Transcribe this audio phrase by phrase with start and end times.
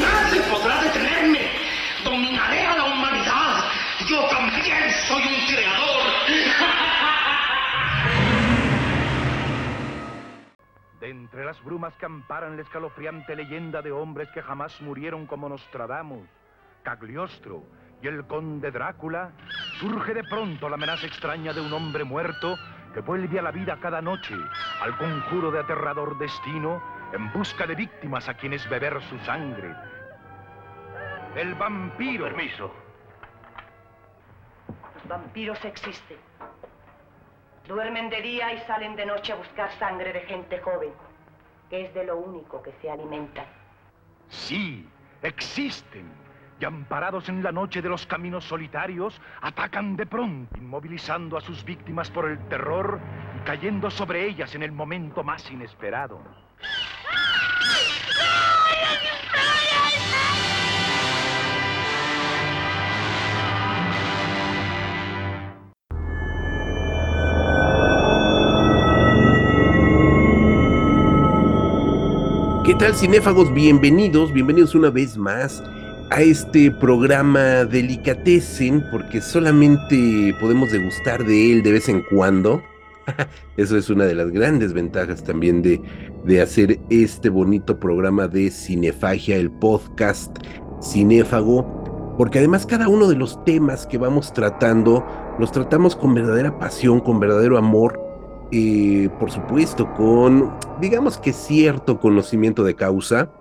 [0.00, 1.48] Nadie podrá detenerme.
[2.04, 3.64] Dominaré a la humanidad.
[4.06, 6.02] Yo también soy un creador.
[11.00, 15.48] De entre las brumas que amparan la escalofriante leyenda de hombres que jamás murieron como
[15.48, 16.28] Nostradamus,
[16.82, 17.64] Cagliostro
[18.02, 19.32] y el conde Drácula,
[19.78, 22.58] surge de pronto la amenaza extraña de un hombre muerto
[22.92, 24.34] que vuelve a la vida cada noche
[24.82, 29.74] al conjuro de aterrador destino en busca de víctimas a quienes beber su sangre.
[31.34, 32.24] El vampiro.
[32.24, 32.72] Permiso.
[34.94, 36.18] Los vampiros existen.
[37.66, 40.92] Duermen de día y salen de noche a buscar sangre de gente joven,
[41.68, 43.46] que es de lo único que se alimentan.
[44.28, 44.88] Sí,
[45.22, 46.10] existen.
[46.58, 51.64] Y amparados en la noche de los caminos solitarios, atacan de pronto, inmovilizando a sus
[51.64, 53.00] víctimas por el terror
[53.38, 56.20] y cayendo sobre ellas en el momento más inesperado.
[72.70, 73.52] ¿Qué tal cinéfagos?
[73.52, 75.60] Bienvenidos, bienvenidos una vez más
[76.10, 82.62] a este programa Delicatessen, porque solamente podemos degustar de él de vez en cuando.
[83.56, 85.82] Eso es una de las grandes ventajas también de,
[86.24, 90.38] de hacer este bonito programa de Cinefagia, el podcast
[90.80, 95.04] cinéfago, porque además cada uno de los temas que vamos tratando
[95.40, 98.09] los tratamos con verdadera pasión, con verdadero amor
[98.52, 103.32] eh, por supuesto, con, digamos que cierto conocimiento de causa,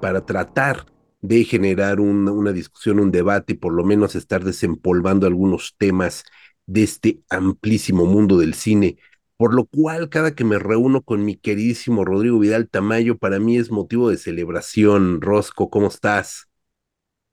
[0.00, 0.86] para tratar
[1.22, 6.24] de generar un, una discusión, un debate y por lo menos estar desempolvando algunos temas
[6.66, 8.96] de este amplísimo mundo del cine.
[9.36, 13.58] Por lo cual, cada que me reúno con mi queridísimo Rodrigo Vidal Tamayo, para mí
[13.58, 15.20] es motivo de celebración.
[15.20, 16.45] Rosco, ¿cómo estás?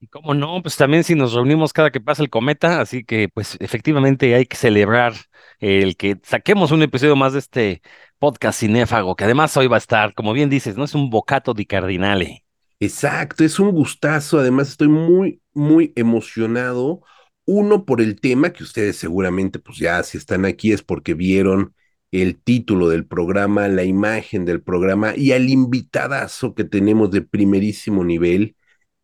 [0.10, 3.58] Cómo no, pues también si nos reunimos cada que pasa el cometa, así que pues
[3.60, 5.14] efectivamente hay que celebrar
[5.60, 7.82] el que saquemos un episodio más de este
[8.20, 10.84] podcast cinéfago, que además hoy va a estar, como bien dices, ¿no?
[10.84, 12.44] Es un bocato di cardinale.
[12.80, 17.02] Exacto, es un gustazo, además estoy muy, muy emocionado.
[17.46, 21.74] Uno, por el tema que ustedes seguramente, pues ya si están aquí es porque vieron
[22.12, 28.04] el título del programa, la imagen del programa y al invitadazo que tenemos de primerísimo
[28.04, 28.56] nivel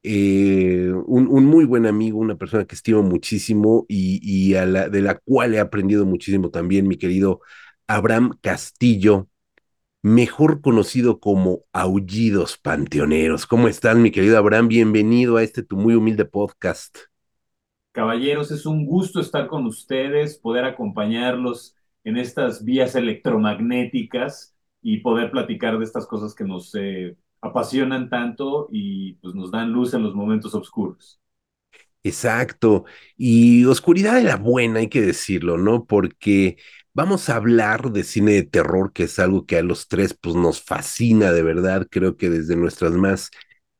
[0.04, 5.16] eh, un, un, muy buen amigo, una persona que estimo muchísimo y, y de la
[5.16, 7.42] cual he aprendido muchísimo también, mi querido
[7.88, 9.28] Abraham Castillo,
[10.02, 13.46] mejor conocido como Aullidos Panteoneros.
[13.46, 14.68] ¿Cómo están, mi querido Abraham?
[14.70, 16.98] Bienvenido a este tu muy humilde podcast.
[17.92, 25.31] Caballeros, es un gusto estar con ustedes, poder acompañarlos en estas vías electromagnéticas y poder
[25.31, 30.03] platicar de estas cosas que nos eh, apasionan tanto y pues nos dan luz en
[30.03, 31.19] los momentos oscuros.
[32.03, 32.85] Exacto.
[33.17, 35.85] Y oscuridad de la buena, hay que decirlo, ¿no?
[35.85, 36.57] Porque
[36.94, 40.35] vamos a hablar de cine de terror, que es algo que a los tres pues
[40.35, 43.31] nos fascina de verdad, creo que desde nuestras más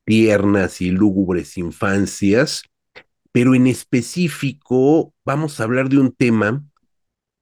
[0.05, 2.63] tiernas y lúgubres infancias,
[3.31, 6.63] pero en específico vamos a hablar de un tema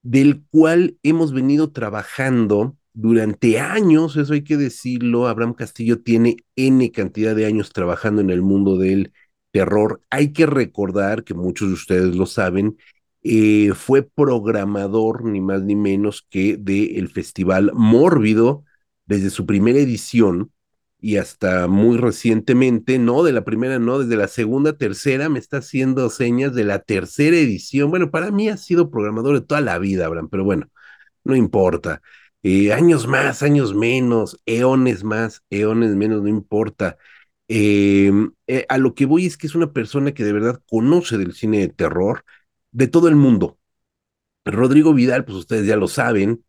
[0.03, 6.91] del cual hemos venido trabajando durante años, eso hay que decirlo, Abraham Castillo tiene N
[6.91, 9.13] cantidad de años trabajando en el mundo del
[9.51, 10.01] terror.
[10.09, 12.75] Hay que recordar que muchos de ustedes lo saben,
[13.21, 18.63] eh, fue programador ni más ni menos que del Festival Mórbido
[19.05, 20.51] desde su primera edición
[20.99, 25.57] y hasta muy recientemente, no, de la primera, no, desde la segunda, tercera, me está
[25.57, 27.91] haciendo señas de la tercera edición.
[27.91, 30.67] Bueno, para mí ha sido programador de toda la vida, Abraham, pero bueno,
[31.23, 32.01] no importa.
[32.49, 36.97] Eh, años más, años menos, eones más, eones menos, no importa.
[37.49, 38.09] Eh,
[38.47, 41.33] eh, a lo que voy es que es una persona que de verdad conoce del
[41.33, 42.23] cine de terror
[42.71, 43.59] de todo el mundo.
[44.45, 46.45] Rodrigo Vidal, pues ustedes ya lo saben,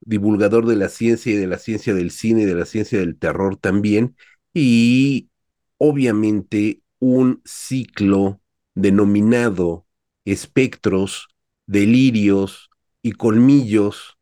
[0.00, 3.18] divulgador de la ciencia y de la ciencia del cine y de la ciencia del
[3.18, 4.16] terror también,
[4.54, 5.30] y
[5.78, 8.40] obviamente un ciclo
[8.76, 9.86] denominado
[10.24, 11.28] espectros,
[11.66, 12.70] delirios
[13.02, 14.19] y colmillos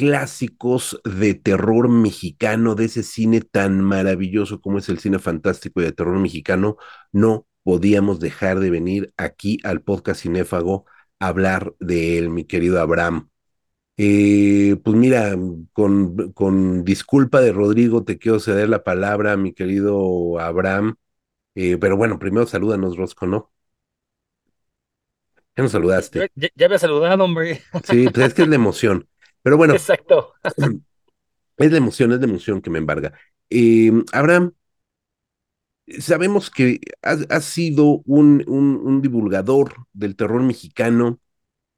[0.00, 5.84] clásicos de terror mexicano, de ese cine tan maravilloso como es el cine fantástico y
[5.84, 6.78] de terror mexicano,
[7.12, 10.86] no podíamos dejar de venir aquí al podcast Cinéfago
[11.18, 13.28] a hablar de él, mi querido Abraham.
[13.98, 15.36] Eh, pues mira,
[15.74, 20.96] con, con, disculpa de Rodrigo, te quiero ceder la palabra, mi querido Abraham.
[21.54, 23.52] Eh, pero bueno, primero salúdanos, Rosco, ¿no?
[25.54, 26.30] Ya nos saludaste.
[26.36, 27.60] Ya, ya, había saludado, hombre.
[27.84, 29.09] Sí, pues es que es la emoción.
[29.42, 29.74] Pero bueno.
[29.74, 30.34] Exacto.
[31.58, 33.12] Es la emoción, es la emoción que me embarga.
[33.50, 34.52] Eh, Abraham,
[35.98, 41.20] sabemos que has, has sido un, un, un divulgador del terror mexicano,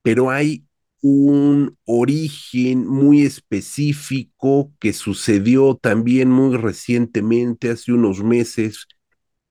[0.03, 0.67] pero hay
[1.03, 8.87] un origen muy específico que sucedió también muy recientemente, hace unos meses,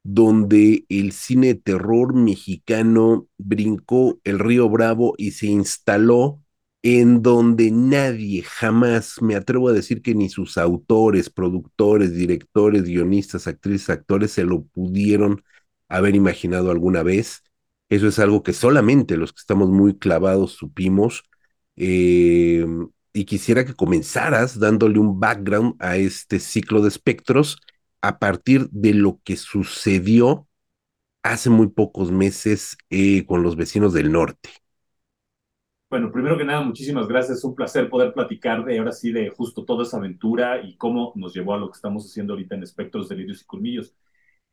[0.03, 6.41] donde el cine de terror mexicano brincó el río Bravo y se instaló
[6.83, 13.47] en donde nadie jamás, me atrevo a decir que ni sus autores, productores, directores, guionistas,
[13.47, 15.43] actrices, actores se lo pudieron
[15.89, 17.43] haber imaginado alguna vez.
[17.89, 21.23] Eso es algo que solamente los que estamos muy clavados supimos.
[21.75, 22.65] Eh,
[23.13, 27.57] y quisiera que comenzaras dándole un background a este ciclo de espectros
[28.01, 30.47] a partir de lo que sucedió
[31.23, 34.49] hace muy pocos meses eh, con los vecinos del norte.
[35.91, 37.39] Bueno, primero que nada, muchísimas gracias.
[37.39, 41.11] Es un placer poder platicar de ahora sí de justo toda esa aventura y cómo
[41.15, 43.93] nos llevó a lo que estamos haciendo ahorita en Espectros, Delirios y Colmillos.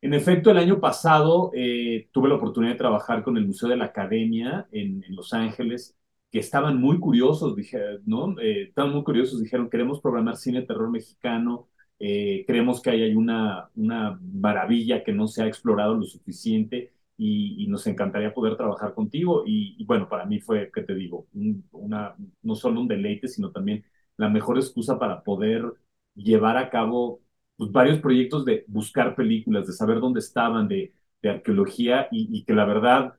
[0.01, 3.77] En efecto, el año pasado eh, tuve la oportunidad de trabajar con el Museo de
[3.77, 5.97] la Academia en, en Los Ángeles,
[6.31, 8.39] que estaban muy curiosos, dije, ¿no?
[8.39, 11.69] Eh, estaban muy curiosos, dijeron, queremos programar cine terror mexicano,
[11.99, 17.63] eh, creemos que hay una, una maravilla que no se ha explorado lo suficiente y,
[17.63, 19.43] y nos encantaría poder trabajar contigo.
[19.45, 21.27] Y, y, bueno, para mí fue, ¿qué te digo?
[21.35, 23.85] Un, una, no solo un deleite, sino también
[24.17, 25.63] la mejor excusa para poder
[26.15, 27.21] llevar a cabo
[27.57, 32.45] pues, varios proyectos de buscar películas, de saber dónde estaban, de, de arqueología y, y
[32.45, 33.15] que la verdad,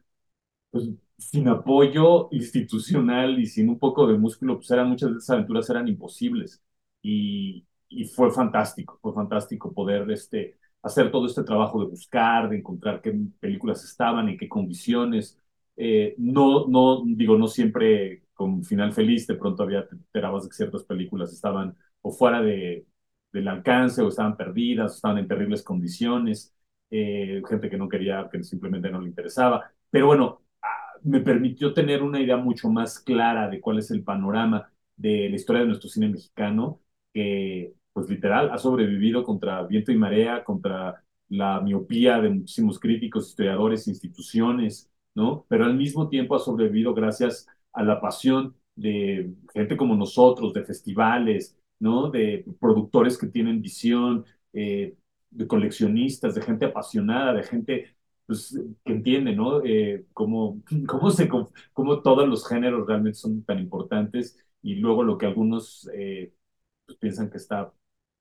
[0.70, 0.88] pues
[1.18, 5.68] sin apoyo institucional y sin un poco de músculo, pues eran muchas de esas aventuras
[5.70, 6.62] eran imposibles.
[7.02, 7.66] Y,
[8.14, 13.12] fue fantástico, fue fantástico poder este, hacer todo este trabajo de buscar, de encontrar qué
[13.40, 15.38] películas estaban, en qué condiciones.
[15.76, 20.54] Eh, no, no, digo, no siempre con final feliz, de pronto había, te enterabas que
[20.54, 22.86] ciertas películas estaban o fuera de,
[23.32, 26.54] del alcance, o estaban perdidas, o estaban en terribles condiciones,
[26.90, 29.70] eh, gente que no quería, que simplemente no le interesaba.
[29.90, 30.68] Pero bueno, ah,
[31.02, 35.36] me permitió tener una idea mucho más clara de cuál es el panorama de la
[35.36, 36.80] historia de nuestro cine mexicano,
[37.12, 43.28] que pues literal, ha sobrevivido contra viento y marea, contra la miopía de muchísimos críticos,
[43.28, 45.46] historiadores, instituciones, ¿no?
[45.48, 50.64] Pero al mismo tiempo ha sobrevivido gracias a la pasión de gente como nosotros, de
[50.64, 52.10] festivales, ¿no?
[52.10, 54.96] De productores que tienen visión, eh,
[55.30, 57.96] de coleccionistas, de gente apasionada, de gente
[58.26, 59.62] pues, que entiende, ¿no?
[59.64, 61.28] Eh, cómo, cómo, se,
[61.72, 66.32] cómo todos los géneros realmente son tan importantes y luego lo que algunos eh,
[66.86, 67.72] pues, piensan que está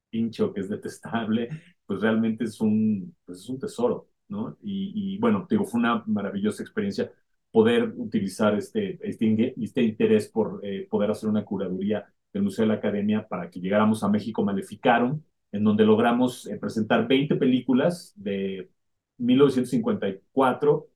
[0.10, 1.50] pincho, que es detestable,
[1.86, 4.58] pues realmente es un, pues es un tesoro, ¿no?
[4.62, 7.12] Y, y, bueno, digo, fue una maravillosa experiencia
[7.52, 12.70] poder utilizar este, este, este interés por eh, poder hacer una curaduría del Museo de
[12.70, 18.14] la Academia para que llegáramos a México Maleficaron, en donde logramos eh, presentar 20 películas
[18.16, 18.70] de
[19.18, 20.90] 1954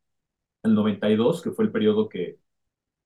[0.63, 2.39] al 92, que fue el periodo que,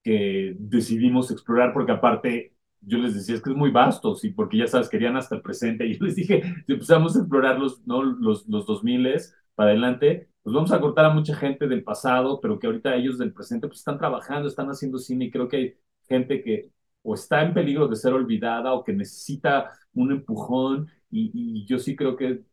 [0.04, 4.58] que decidimos explorar, porque aparte yo les decía, es que es muy vasto, sí, porque
[4.58, 5.86] ya sabes, querían hasta el presente.
[5.88, 8.04] Y yo les dije, si empezamos a explorar los, ¿no?
[8.04, 9.08] los, los 2000
[9.56, 13.18] para adelante, pues vamos a cortar a mucha gente del pasado, pero que ahorita ellos
[13.18, 15.76] del presente pues están trabajando, están haciendo cine y creo que hay
[16.08, 16.72] gente que
[17.04, 21.96] o está en peligro de ser olvidada o que necesita un empujón y, yo sí
[21.96, 22.44] creo que,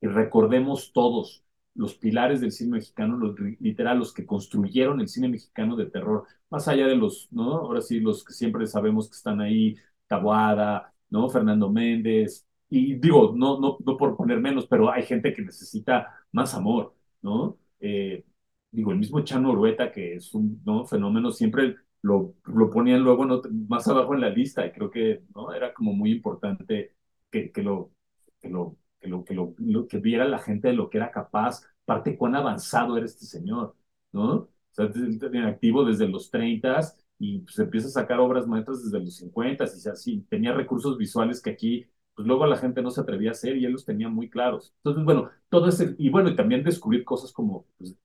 [0.00, 1.45] que recordemos todos
[1.76, 6.24] los pilares del cine mexicano, los, literal, los que construyeron el cine mexicano de terror,
[6.50, 7.52] más allá de los, ¿no?
[7.58, 11.28] Ahora sí, los que siempre sabemos que están ahí, Taboada, ¿no?
[11.28, 16.14] Fernando Méndez, y digo, no, no, no por poner menos, pero hay gente que necesita
[16.32, 17.58] más amor, ¿no?
[17.80, 18.24] Eh,
[18.70, 20.84] digo, el mismo Chano Urueta, que es un ¿no?
[20.86, 22.34] fenómeno, siempre lo,
[22.72, 23.42] ponían luego ¿no?
[23.68, 25.52] más abajo en la lista, y creo que ¿no?
[25.52, 26.94] era como muy importante
[27.30, 27.92] que lo,
[28.40, 29.54] que lo que lo, que lo,
[29.88, 33.76] que viera la gente de lo que era capaz, parte cuán avanzado era este señor,
[34.12, 34.32] ¿no?
[34.34, 36.80] O sea, en activo desde los 30
[37.18, 41.40] y pues empieza a sacar obras maestras desde los 50 y así, tenía recursos visuales
[41.40, 44.08] que aquí, pues luego la gente no se atrevía a hacer y él los tenía
[44.08, 44.74] muy claros.
[44.78, 47.96] Entonces, bueno, todo ese, y bueno, y también descubrir cosas como pues,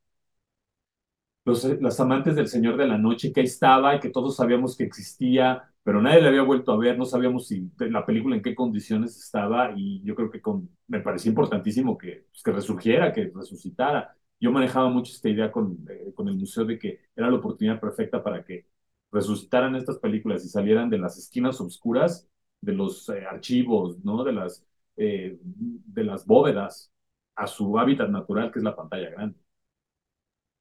[1.46, 4.76] los, los amantes del Señor de la Noche que ahí estaba y que todos sabíamos
[4.78, 8.42] que existía, pero nadie la había vuelto a ver, no sabíamos si la película en
[8.42, 13.12] qué condiciones estaba y yo creo que con, me parecía importantísimo que, pues, que resurgiera,
[13.14, 14.16] que resucitara.
[14.40, 17.80] Yo manejaba mucho esta idea con, eh, con el museo de que era la oportunidad
[17.80, 18.68] perfecta para que
[19.12, 22.28] resucitaran estas películas y salieran de las esquinas oscuras
[22.62, 24.24] de los eh, archivos, ¿no?
[24.24, 24.66] De las,
[24.98, 26.92] eh, de las bóvedas
[27.36, 29.38] a su hábitat natural, que es la pantalla grande.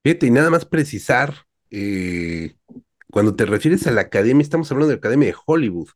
[0.03, 1.35] Fíjate, y nada más precisar,
[1.71, 2.57] eh,
[3.11, 5.89] cuando te refieres a la academia, estamos hablando de la Academia de Hollywood,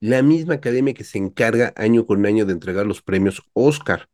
[0.00, 4.08] la misma academia que se encarga año con año de entregar los premios Oscar.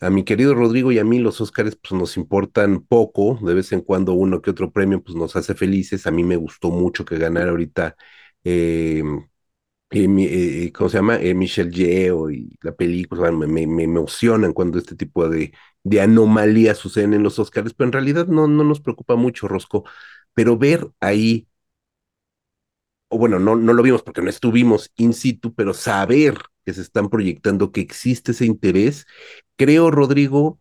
[0.00, 3.72] A mi querido Rodrigo y a mí los Oscars pues nos importan poco, de vez
[3.72, 6.06] en cuando uno que otro premio pues nos hace felices.
[6.06, 7.96] A mí me gustó mucho que ganara ahorita
[8.44, 9.02] eh,
[9.90, 11.16] eh, eh, ¿cómo se llama?
[11.16, 15.52] Eh, Michelle Yeoh y la película, me, me, emocionan cuando este tipo de,
[15.82, 19.84] de anomalías suceden en los Oscars, pero en realidad no, no nos preocupa mucho, Rosco.
[20.34, 21.47] Pero ver ahí,
[23.08, 26.82] o bueno, no, no lo vimos porque no estuvimos in situ, pero saber que se
[26.82, 29.06] están proyectando, que existe ese interés,
[29.56, 30.60] creo, Rodrigo,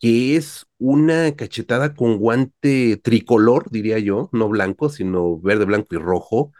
[0.00, 5.98] que es una cachetada con guante tricolor, diría yo, no blanco, sino verde, blanco y
[5.98, 6.52] rojo,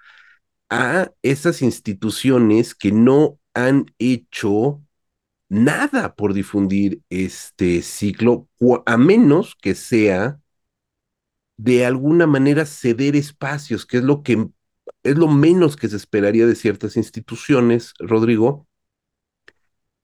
[0.70, 4.82] a esas instituciones que no han hecho
[5.48, 8.48] nada por difundir este ciclo,
[8.86, 10.40] a menos que sea
[11.56, 14.48] de alguna manera ceder espacios, que es lo que
[15.02, 18.66] es lo menos que se esperaría de ciertas instituciones, Rodrigo.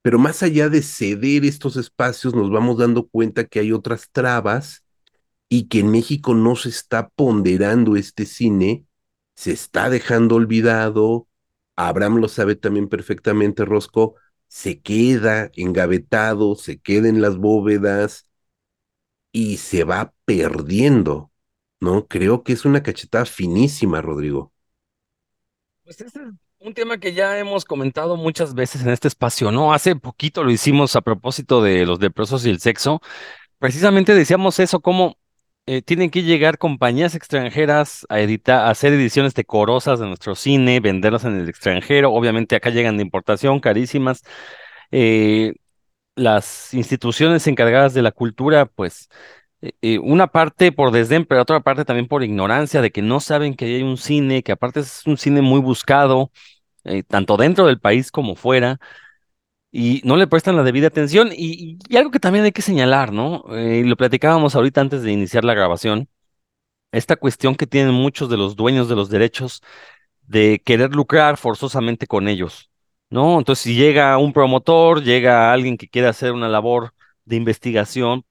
[0.03, 4.85] Pero más allá de ceder estos espacios, nos vamos dando cuenta que hay otras trabas
[5.49, 8.87] y que en México no se está ponderando este cine
[9.41, 11.27] se está dejando olvidado,
[11.75, 14.17] Abraham lo sabe también perfectamente, Rosco,
[14.49, 18.29] se queda engavetado, se queda en las bóvedas
[19.33, 21.33] y se va perdiendo,
[21.81, 22.07] ¿no?
[22.07, 24.53] Creo que es una cachetada finísima, Rodrigo.
[25.91, 26.13] Este es
[26.61, 29.75] un tema que ya hemos comentado muchas veces en este espacio, ¿no?
[29.75, 33.01] Hace poquito lo hicimos a propósito de los depresos y el sexo.
[33.59, 35.19] Precisamente decíamos eso, como
[35.67, 40.79] eh, tienen que llegar compañías extranjeras a editar, a hacer ediciones decorosas de nuestro cine,
[40.79, 42.13] venderlas en el extranjero.
[42.13, 44.23] Obviamente acá llegan de importación, carísimas.
[44.93, 45.55] Eh,
[46.15, 49.09] las instituciones encargadas de la cultura, pues,
[49.63, 53.55] eh, una parte por desdén, pero otra parte también por ignorancia de que no saben
[53.55, 56.31] que hay un cine, que aparte es un cine muy buscado,
[57.09, 58.81] tanto dentro del país como fuera
[59.73, 61.31] y no le prestan la debida atención.
[61.33, 63.45] Y, algo que también hay que señalar, ¿no?
[63.57, 66.09] Eh, lo platicábamos ahorita antes de iniciar la grabación,
[66.93, 69.63] esta cuestión que tienen muchos de los dueños de los derechos
[70.23, 72.71] de querer lucrar forzosamente con ellos,
[73.11, 73.39] ¿no?
[73.39, 78.25] Entonces, si llega un promotor, llega alguien que quiere hacer una labor de investigación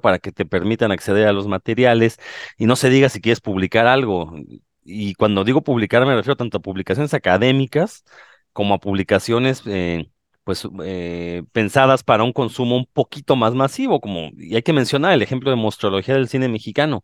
[0.00, 2.18] para que te permitan acceder a los materiales
[2.56, 4.34] y no se diga si quieres publicar algo.
[4.84, 8.04] Y cuando digo publicar me refiero tanto a publicaciones académicas
[8.52, 10.10] como a publicaciones eh,
[10.44, 15.12] pues eh, pensadas para un consumo un poquito más masivo, como, y hay que mencionar
[15.12, 17.02] el ejemplo de monstruología del cine mexicano,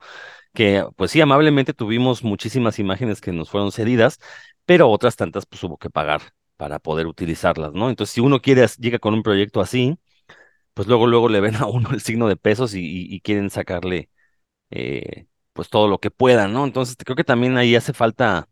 [0.54, 4.18] que pues sí, amablemente tuvimos muchísimas imágenes que nos fueron cedidas,
[4.64, 6.22] pero otras tantas pues hubo que pagar
[6.56, 7.88] para poder utilizarlas, ¿no?
[7.90, 9.96] Entonces, si uno quiere, llega con un proyecto así,
[10.78, 14.10] pues luego, luego le ven a uno el signo de pesos y, quieren sacarle
[14.70, 16.64] eh, pues todo lo que puedan, ¿no?
[16.64, 18.48] Entonces, creo que también ahí hace falta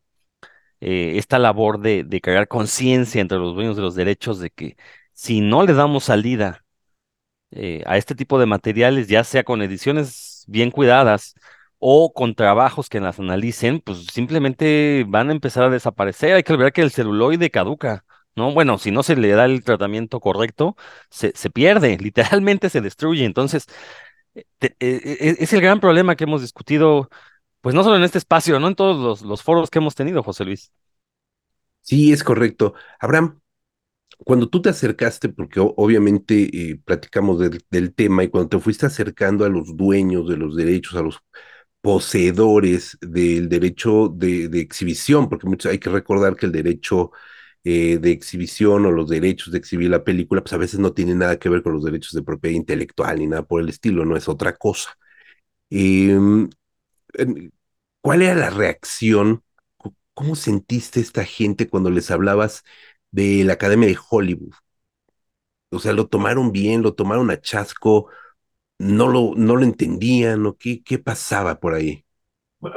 [0.80, 4.76] eh, esta labor de, de crear conciencia entre los dueños de los derechos de que
[5.12, 6.64] si no le damos salida
[7.52, 11.34] eh, a este tipo de materiales, ya sea con ediciones bien cuidadas
[11.78, 16.34] o con trabajos que las analicen, pues simplemente van a empezar a desaparecer.
[16.34, 18.04] Hay que olvidar que el celuloide caduca.
[18.36, 18.52] ¿No?
[18.52, 20.76] Bueno, si no se le da el tratamiento correcto,
[21.10, 23.24] se, se pierde, literalmente se destruye.
[23.24, 23.66] Entonces,
[24.34, 27.08] eh, es el gran problema que hemos discutido
[27.66, 28.68] pues no solo en este espacio, ¿no?
[28.68, 30.70] En todos los, foros que hemos tenido, José Luis.
[31.80, 32.74] Sí, es correcto.
[33.00, 33.40] Abraham,
[34.18, 39.44] cuando tú te acercaste, porque obviamente eh, platicamos del, tema, y cuando te fuiste acercando
[39.44, 41.20] a los dueños de los derechos, a los
[41.80, 47.10] poseedores del derecho de, exhibición, porque hay que recordar que el derecho
[47.66, 51.16] eh, de exhibición o los derechos de exhibir la película, pues a veces no tiene
[51.16, 54.16] nada que ver con los derechos de propiedad intelectual ni nada por el estilo, no
[54.16, 54.90] es otra cosa.
[55.70, 56.48] Em,
[58.00, 59.42] ¿Cuál era la reacción?
[60.14, 62.64] ¿Cómo sentiste esta gente cuando les hablabas
[63.10, 64.54] de la Academia de Hollywood?
[65.70, 66.82] O sea, ¿lo tomaron bien?
[66.82, 68.08] ¿Lo tomaron a chasco?
[68.78, 70.46] ¿No lo, no lo entendían?
[70.46, 72.05] ¿O qué, qué pasaba por ahí?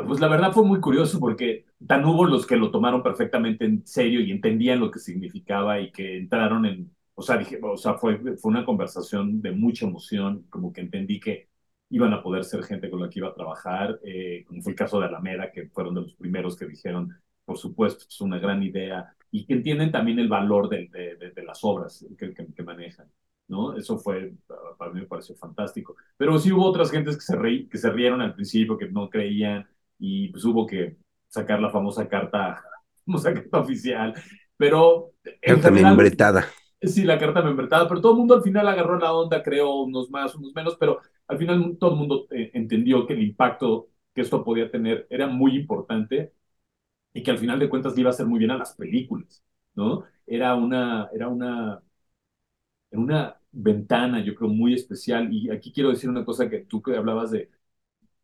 [0.08, 3.86] Pues la verdad fue muy curioso porque tan hubo los que lo tomaron perfectamente en
[3.86, 7.96] serio y entendían lo que significaba y que entraron en, o sea, dije, o sea,
[7.96, 11.50] fue, fue una conversación de mucha emoción, como que entendí que
[11.90, 14.78] iban a poder ser gente con la que iba a trabajar, eh, como fue el
[14.78, 17.16] caso de Alameda, que fueron de los primeros que dijeron,
[17.46, 21.44] por supuesto, es una gran idea y que entienden también el valor de, de, de
[21.44, 23.08] las obras que, que, que, manejan.
[23.48, 23.76] ¿no?
[23.76, 24.34] Eso fue,
[24.78, 25.96] para mí me pareció fantástico.
[26.18, 29.10] Pero sí hubo otras gentes que se, reí, que se rieron al principio, que no
[29.10, 29.68] creían,
[30.00, 32.64] y pues hubo que sacar la famosa carta,
[33.06, 34.14] famosa carta oficial.
[34.58, 35.14] Pero...
[35.42, 36.48] Carta membretada.
[36.82, 40.10] Sí, la carta membretada, pero todo el mundo al final agarró la onda, creo, unos
[40.10, 44.22] más, unos menos, pero al final todo el mundo eh, entendió que el impacto que
[44.22, 46.34] esto podía tener era muy importante
[47.14, 49.44] y que al final de cuentas le iba a hacer muy bien a las películas,
[49.76, 50.06] ¿no?
[50.26, 51.82] Era una, era una,
[52.92, 55.32] una ventana, yo creo, muy especial.
[55.34, 57.50] Y aquí quiero decir una cosa que tú que hablabas de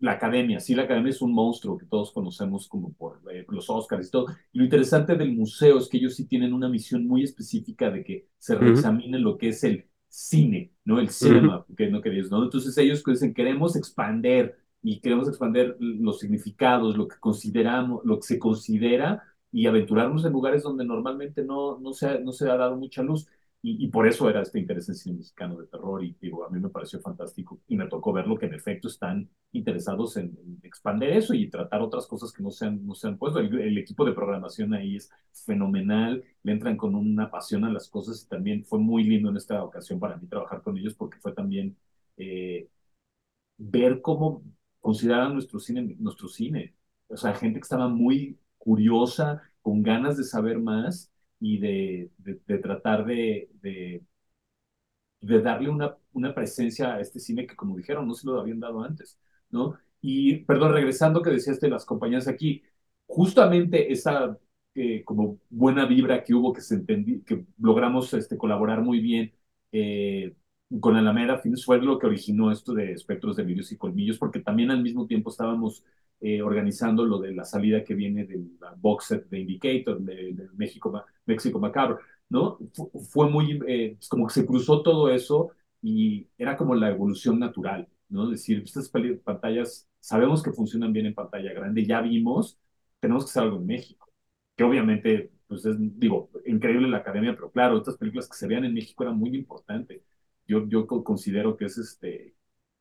[0.05, 0.59] la academia.
[0.59, 4.11] Sí, la academia es un monstruo que todos conocemos como por eh, los Oscars y
[4.11, 4.27] todo.
[4.53, 8.03] Y lo interesante del museo es que ellos sí tienen una misión muy específica de
[8.03, 10.99] que se reexamine lo que es el cine, ¿no?
[10.99, 12.43] El cinema, que no querías, ¿no?
[12.43, 18.27] Entonces ellos dicen, queremos expander y queremos expander los significados, lo que consideramos, lo que
[18.27, 22.75] se considera y aventurarnos en lugares donde normalmente no, no, se, no se ha dado
[22.77, 23.27] mucha luz.
[23.67, 26.59] Y, por eso era este interés en cine mexicano de terror y digo, a mí
[26.59, 31.33] me pareció fantástico y me tocó verlo que en efecto están interesados en, expandir eso
[31.33, 33.39] y tratar otras cosas que no se han, no se han puesto.
[33.39, 38.23] El, equipo de programación ahí es fenomenal, le entran con una pasión a las cosas
[38.23, 41.33] y también fue muy lindo en esta ocasión para mí trabajar con ellos porque fue
[41.33, 41.75] también
[42.17, 42.69] eh,
[43.57, 44.43] ver cómo
[44.79, 46.75] consideraban nuestro cine, nuestro cine.
[47.07, 52.57] O sea, gente que estaba muy curiosa, con ganas de saber más y de, de,
[52.59, 54.01] tratar de, de,
[55.41, 58.83] darle una, una presencia a este cine que, como dijeron, no se lo habían dado
[58.83, 59.77] antes, ¿no?
[60.01, 62.63] Y, perdón, regresando que decías de las compañías aquí,
[63.07, 64.37] justamente esa
[64.75, 69.33] eh, como buena vibra que hubo, que se entendí, que logramos este, colaborar muy bien
[69.71, 70.35] eh,
[70.79, 74.39] con Alameda Films fue lo que originó esto de espectros de virus y colmillos, porque
[74.39, 75.83] también al mismo tiempo estábamos
[76.21, 81.03] eh, organizando lo de la salida que viene del box set de Indicator, de, México,
[81.25, 82.57] México Macabro, ¿no?
[83.09, 87.39] fue muy, eh, pues como que se cruzó todo eso y era como la evolución
[87.39, 88.25] natural, ¿no?
[88.25, 88.89] Es decir, estas
[89.23, 92.59] pantallas sabemos que funcionan bien en pantalla grande, ya vimos,
[92.99, 94.11] tenemos que hacer algo en México,
[94.55, 98.65] que obviamente, pues es, digo, increíble la academia, pero claro, estas películas que se vean
[98.65, 100.01] en México eran muy importantes.
[100.47, 102.34] Yo, yo considero que es este,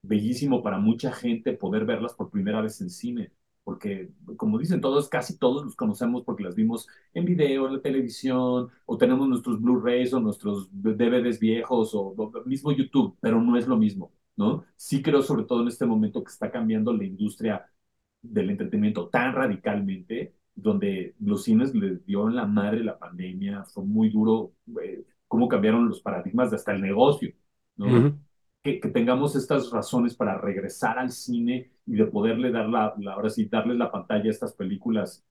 [0.07, 3.33] bellísimo para mucha gente poder verlas por primera vez en cine,
[3.65, 7.81] porque como dicen todos, casi todos los conocemos porque las vimos en video, en la
[7.81, 12.15] televisión, o tenemos nuestros Blu-rays o nuestros DVDs viejos o,
[12.45, 14.65] mismo YouTube, pero no es lo mismo, ¿no?
[14.77, 17.67] Sí creo sobre todo en este momento que está cambiando la industria
[18.23, 23.85] del entretenimiento tan radicalmente, donde los cines les dio en la madre la pandemia, fue
[23.85, 27.33] muy duro eh, cómo cambiaron los paradigmas de hasta el negocio,
[27.77, 28.17] ¿no?
[28.65, 33.47] Que, tengamos estas razones para regresar al cine y de poderle dar la, ahora sí,
[33.47, 35.25] darle la pantalla a estas películas.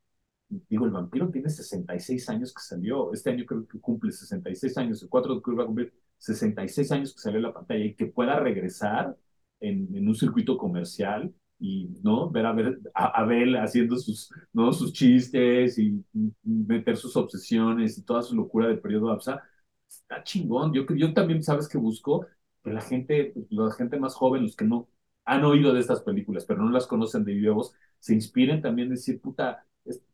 [0.50, 5.02] Digo, el vampiro tiene 66 años que salió, este año creo que cumple 66 años,
[5.04, 8.06] el 4 de octubre va a cumplir 66 años que salió la pantalla y que
[8.06, 9.18] pueda regresar
[9.60, 14.92] en, un circuito comercial y no ver a ver a Abel haciendo sus no sus
[14.94, 16.04] chistes y
[16.44, 19.42] meter sus obsesiones y toda su locura del periodo APSA
[19.88, 20.74] está chingón.
[20.74, 22.28] Yo yo también sabes que busco
[22.64, 24.88] que la gente, la gente más joven, los que no
[25.26, 27.56] han oído de estas películas, pero no las conocen de viva
[28.00, 29.66] se inspiren también en decir, puta,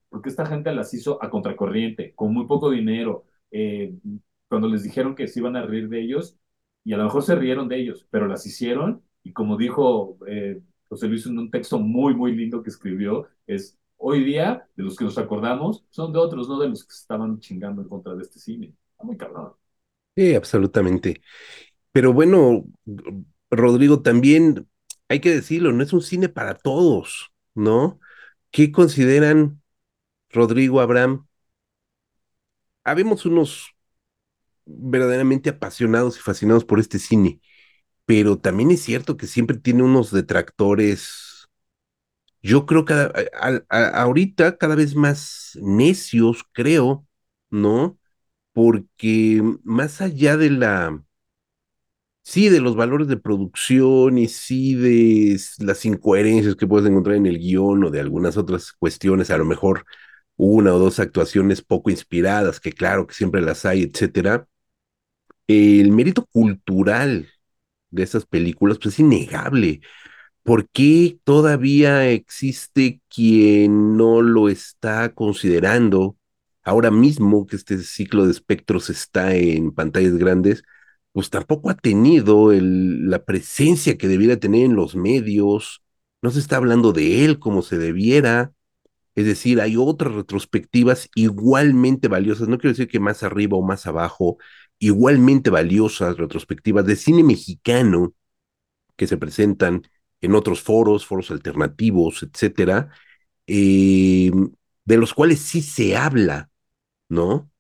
[0.10, 3.94] porque esta gente las hizo a contracorriente, con muy poco dinero, eh,
[4.48, 6.38] cuando les dijeron que se iban a reír de ellos,
[6.84, 10.62] y a lo mejor se rieron de ellos, pero las hicieron, y como dijo eh,
[10.88, 14.96] José Luis en un texto muy, muy lindo que escribió, es, hoy día, de los
[14.96, 18.24] que nos acordamos, son de otros, no de los que estaban chingando en contra de
[18.24, 18.74] este cine.
[18.92, 19.54] Está muy cabrón.
[20.16, 21.22] Sí, absolutamente.
[21.92, 22.66] Pero bueno,
[23.52, 24.68] Rodrigo, también
[25.08, 28.00] hay que decirlo, no es un cine para todos, ¿no?
[28.52, 29.62] ¿Qué consideran,
[30.32, 31.28] Rodrigo, Abraham?
[32.84, 33.68] Habemos unos
[34.66, 37.42] verdaderamente apasionados y fascinados por este cine,
[38.06, 41.50] pero también es cierto que siempre tiene unos detractores,
[42.42, 42.94] yo creo que
[43.70, 47.08] ahorita cada vez más necios, creo,
[47.50, 48.00] ¿no?
[48.54, 51.04] Porque más allá de la
[52.30, 57.26] sí de los valores de producción y sí de las incoherencias que puedes encontrar en
[57.26, 59.86] el guion o de algunas otras cuestiones, a lo mejor
[60.38, 64.48] una o dos actuaciones poco inspiradas, que claro que siempre las hay, etcétera.
[65.48, 67.28] El mérito cultural
[67.92, 69.82] de esas películas pues es innegable.
[70.44, 76.18] ¿Por qué todavía existe quien no lo está considerando
[76.64, 80.64] ahora mismo que este ciclo de espectros está en pantallas grandes?
[81.20, 85.84] Pues tampoco ha tenido la presencia que debiera tener en los medios,
[86.22, 88.54] no se está hablando de él como se debiera.
[89.16, 93.88] Es decir, hay otras retrospectivas igualmente valiosas, no quiero decir que más arriba o más
[93.88, 94.38] abajo,
[94.80, 98.14] igualmente valiosas retrospectivas de cine mexicano
[98.98, 99.84] que se presentan
[100.22, 102.92] en otros foros, foros alternativos, etcétera,
[103.48, 104.32] eh,
[104.86, 106.50] de los cuales sí se habla,
[107.10, 107.52] ¿no?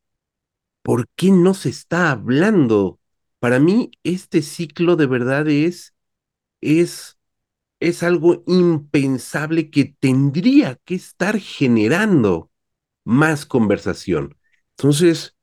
[0.84, 2.99] ¿Por qué no se está hablando?
[3.39, 5.93] Para mí, este ciclo de verdad es,
[6.62, 7.19] es,
[7.80, 12.52] es algo impensable que tendría que estar generando
[13.06, 14.38] más conversación.
[14.78, 15.36] Entonces,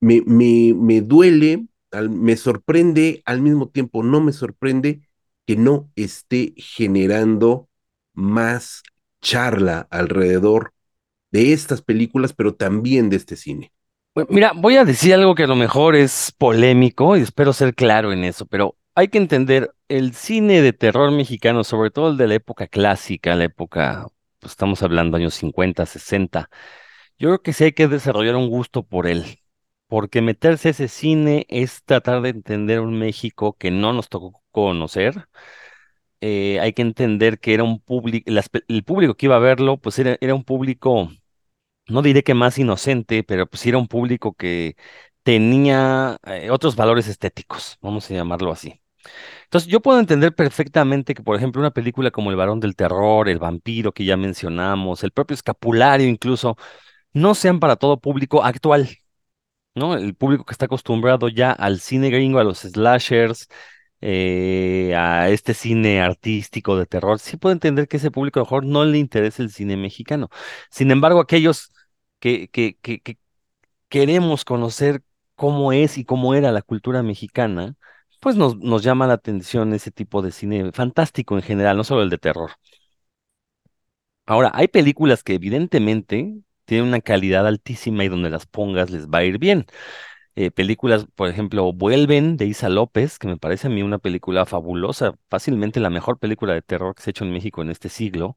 [0.00, 1.66] me, me, me duele,
[2.10, 5.02] me sorprende, al mismo tiempo no me sorprende
[5.46, 7.70] que no esté generando
[8.14, 8.82] más
[9.22, 10.74] charla alrededor
[11.32, 13.73] de estas películas, pero también de este cine.
[14.28, 18.12] Mira, voy a decir algo que a lo mejor es polémico y espero ser claro
[18.12, 22.28] en eso, pero hay que entender el cine de terror mexicano, sobre todo el de
[22.28, 24.06] la época clásica, la época,
[24.38, 26.48] pues estamos hablando años 50, 60.
[27.18, 29.24] Yo creo que sí hay que desarrollar un gusto por él,
[29.88, 34.44] porque meterse a ese cine es tratar de entender un México que no nos tocó
[34.52, 35.26] conocer.
[36.20, 38.30] Eh, hay que entender que era un público,
[38.68, 41.10] el público que iba a verlo, pues era un público
[41.88, 44.76] no diré que más inocente, pero pues era un público que
[45.22, 48.80] tenía eh, otros valores estéticos, vamos a llamarlo así.
[49.44, 53.28] Entonces, yo puedo entender perfectamente que, por ejemplo, una película como El Varón del Terror,
[53.28, 56.56] El Vampiro que ya mencionamos, el propio Escapulario incluso,
[57.12, 58.88] no sean para todo público actual,
[59.74, 59.94] ¿no?
[59.96, 63.48] El público que está acostumbrado ya al cine gringo, a los slashers,
[64.06, 68.46] eh, a este cine artístico de terror, sí puedo entender que ese público a lo
[68.46, 70.28] mejor no le interesa el cine mexicano.
[70.70, 71.72] Sin embargo, aquellos
[72.20, 73.18] que, que, que, que
[73.88, 75.02] queremos conocer
[75.36, 77.76] cómo es y cómo era la cultura mexicana,
[78.20, 82.02] pues nos, nos llama la atención ese tipo de cine fantástico en general, no solo
[82.02, 82.52] el de terror.
[84.26, 89.18] Ahora, hay películas que evidentemente tienen una calidad altísima y donde las pongas les va
[89.18, 89.66] a ir bien.
[90.36, 94.46] Eh, películas, por ejemplo, Vuelven de Isa López, que me parece a mí una película
[94.46, 97.88] fabulosa, fácilmente la mejor película de terror que se ha hecho en México en este
[97.88, 98.36] siglo.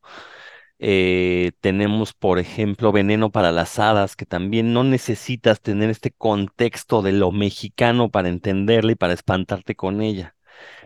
[0.80, 7.02] Eh, tenemos, por ejemplo, Veneno para las Hadas, que también no necesitas tener este contexto
[7.02, 10.36] de lo mexicano para entenderla y para espantarte con ella.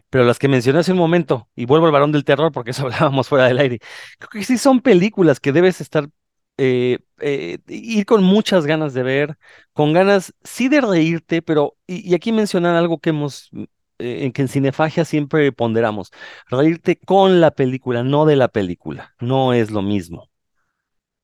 [0.09, 2.83] Pero las que mencioné hace un momento, y vuelvo al varón del terror porque eso
[2.87, 3.79] hablábamos fuera del aire,
[4.19, 6.09] creo que sí son películas que debes estar,
[6.63, 9.37] eh, eh, ir con muchas ganas de ver,
[9.73, 13.49] con ganas sí de reírte, pero, y, aquí mencionar algo que hemos
[13.97, 16.11] eh, en que en Cinefagia siempre ponderamos,
[16.47, 20.29] reírte con la película, no de la película, no es lo mismo,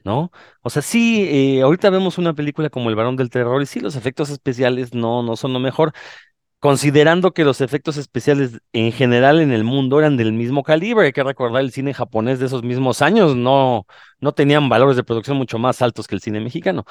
[0.04, 0.32] ¿no?
[0.62, 3.96] O sea, sí, ahorita vemos una película como El Varón del Terror y sí, los
[3.96, 5.94] efectos especiales no, no son lo mejor,
[6.60, 11.14] considerando que los efectos especiales en general en el mundo eran del mismo calibre, hay
[11.14, 13.86] que recordar el cine japonés de esos mismos años, no,
[14.20, 16.86] no tenían valores de producción mucho más altos que el cine mexicano.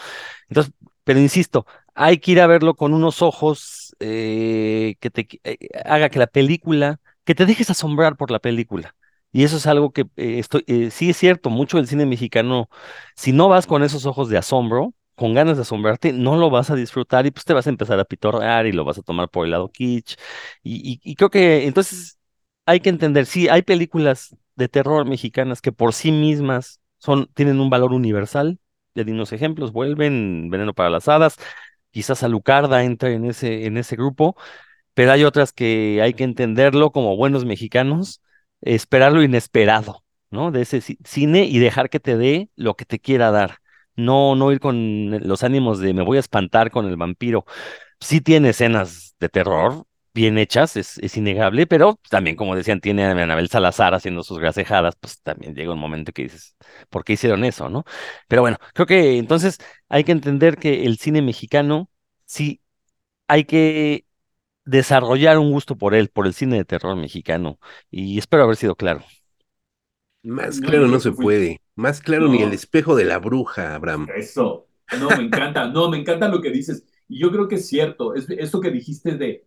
[0.49, 0.73] Entonces,
[1.05, 6.11] pero insisto, hay que ir a verlo con unos ojos eh, que te eh, haga
[6.11, 8.95] que la película, que te dejes asombrar por la película.
[9.33, 12.69] Y eso es algo que eh, estoy, sí es cierto, mucho del cine mexicano,
[13.17, 16.71] si no vas con esos ojos de asombro, con ganas de asombrarte, no lo vas
[16.71, 19.29] a disfrutar y pues te vas a empezar a pitorrear y lo vas a tomar
[19.31, 20.17] por el lado kitsch.
[20.63, 22.19] Y, y- creo que entonces
[22.67, 27.61] hay que entender, sí, hay películas de terror mexicanas que por sí mismas son, tienen
[27.61, 28.59] un valor universal.
[28.95, 31.37] Ya di unos ejemplos, vuelven Veneno para las Hadas,
[31.91, 34.37] quizás Alucarda entre en ese, en ese grupo,
[34.95, 38.23] pero hay otras que hay que entenderlo como buenos mexicanos,
[38.63, 40.51] esperar lo inesperado, ¿no?
[40.53, 43.59] De ese ci- cine y dejar que te dé lo que te quiera dar.
[43.97, 47.45] No, no ir con los ánimos de me voy a espantar con el vampiro.
[48.01, 53.05] Sí tiene escenas de terror bien hechas, es, es innegable, pero también, como decían, tiene
[53.07, 56.57] a Anabel Salazar haciendo sus gracejadas, pues también llega un momento que dices,
[56.91, 57.85] ¿por qué hicieron eso, no?
[58.29, 61.91] Pero bueno, creo que entonces hay que entender que el cine mexicano
[62.27, 62.63] sí
[63.29, 64.07] hay que
[64.65, 67.59] desarrollar un gusto por él, por el cine de terror mexicano,
[67.91, 69.05] y espero haber sido claro.
[70.27, 71.61] Más No, claro no se fui- puede.
[71.75, 74.09] Más claro ni el espejo de la bruja, Abraham.
[74.17, 74.69] Eso.
[74.91, 75.69] No, me encanta.
[75.69, 76.85] No, me encanta lo que dices.
[77.09, 78.15] Y yo creo que es cierto.
[78.15, 79.47] Es eso que dijiste de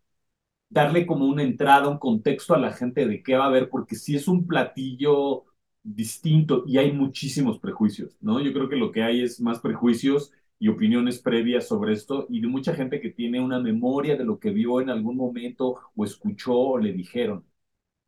[0.69, 3.95] darle como una entrada, un contexto a la gente de qué va a ver, porque
[3.95, 5.45] sí es un platillo
[5.83, 8.41] distinto y hay muchísimos prejuicios, ¿no?
[8.41, 12.41] Yo creo que lo que hay es más prejuicios y opiniones previas sobre esto y
[12.41, 16.05] de mucha gente que tiene una memoria de lo que vio en algún momento o
[16.05, 17.45] escuchó o le dijeron,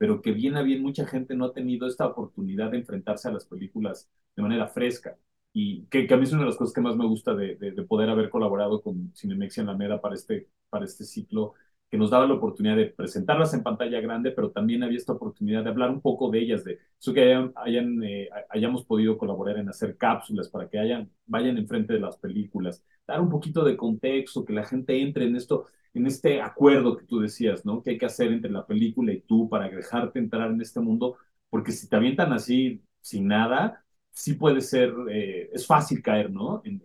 [0.02, 3.32] pero que bien a bien mucha gente no ha tenido esta oportunidad de enfrentarse a
[3.32, 5.16] las películas de manera fresca.
[5.54, 7.56] Y que, que a mí es una de las cosas que más me gusta de,
[7.58, 11.54] de, de poder haber colaborado con Cinemex y Alameda para este, para este ciclo,
[11.90, 15.64] que nos daba la oportunidad de presentarlas en pantalla grande, pero también había esta oportunidad
[15.64, 19.58] de hablar un poco de ellas, de eso que hayan, hayan eh, hayamos podido colaborar
[19.58, 23.78] en hacer cápsulas para que hayan, vayan enfrente de las películas, dar un poquito de
[23.78, 27.82] contexto, que la gente entre en esto, en este acuerdo que tú decías, ¿no?
[27.84, 31.18] Que hay que hacer entre la película y tú para dejarte entrar en este mundo,
[31.50, 36.62] porque si te avientan así sin nada, sí puede ser, eh, es fácil caer, ¿no?
[36.66, 36.82] En,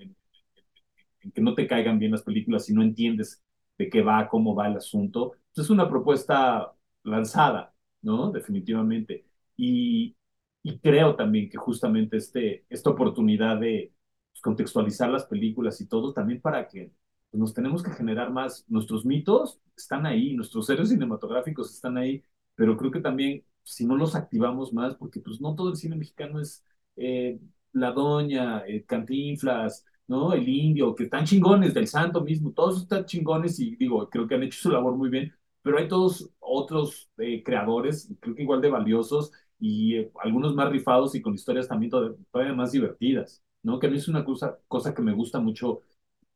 [1.35, 3.43] que no te caigan bien las películas si no entiendes
[3.79, 5.33] de qué va, cómo va el asunto.
[5.49, 8.31] Entonces es una propuesta lanzada, ¿no?
[8.31, 9.27] Definitivamente.
[9.57, 10.17] Y,
[10.63, 13.93] y creo también que justamente este, esta oportunidad de
[14.37, 16.93] pues, contextualizar las películas y todo, también para que
[17.33, 18.65] nos tenemos que generar más.
[18.69, 22.23] Nuestros mitos están ahí, nuestros héroes cinematográficos están ahí,
[22.55, 25.97] pero creo que también si no los activamos más, porque pues no todo el cine
[25.97, 26.65] mexicano es
[26.97, 27.41] eh,
[27.73, 30.33] La Doña, eh, Cantinflas, ¿no?
[30.33, 34.35] El Indio, que están chingones, del Santo mismo, todos están chingones y digo, creo que
[34.37, 38.61] han hecho su labor muy bien, pero hay todos otros eh, creadores, creo que igual
[38.61, 43.79] de valiosos y eh, algunos más rifados y con historias también todavía más divertidas, ¿no?
[43.81, 45.83] Que a mí es una cosa, cosa que me gusta mucho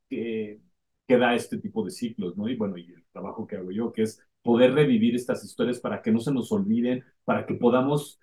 [0.09, 0.61] que,
[1.07, 2.49] que da este tipo de ciclos, ¿no?
[2.49, 6.03] Y bueno, y el trabajo que hago yo, que es poder revivir estas historias para
[6.03, 8.21] que no se nos olviden, para que podamos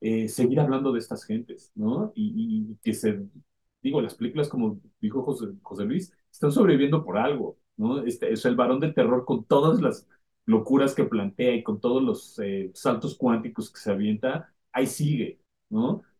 [0.00, 2.12] eh, seguir hablando de estas gentes, ¿no?
[2.14, 3.26] Y, y, que se,
[3.82, 8.04] digo, las películas, como dijo José, José Luis, están sobreviviendo por algo, ¿no?
[8.04, 10.08] Este, es el varón del terror con todas las
[10.46, 15.40] locuras que plantea y con todos los eh, saltos cuánticos que se avienta, ahí sigue,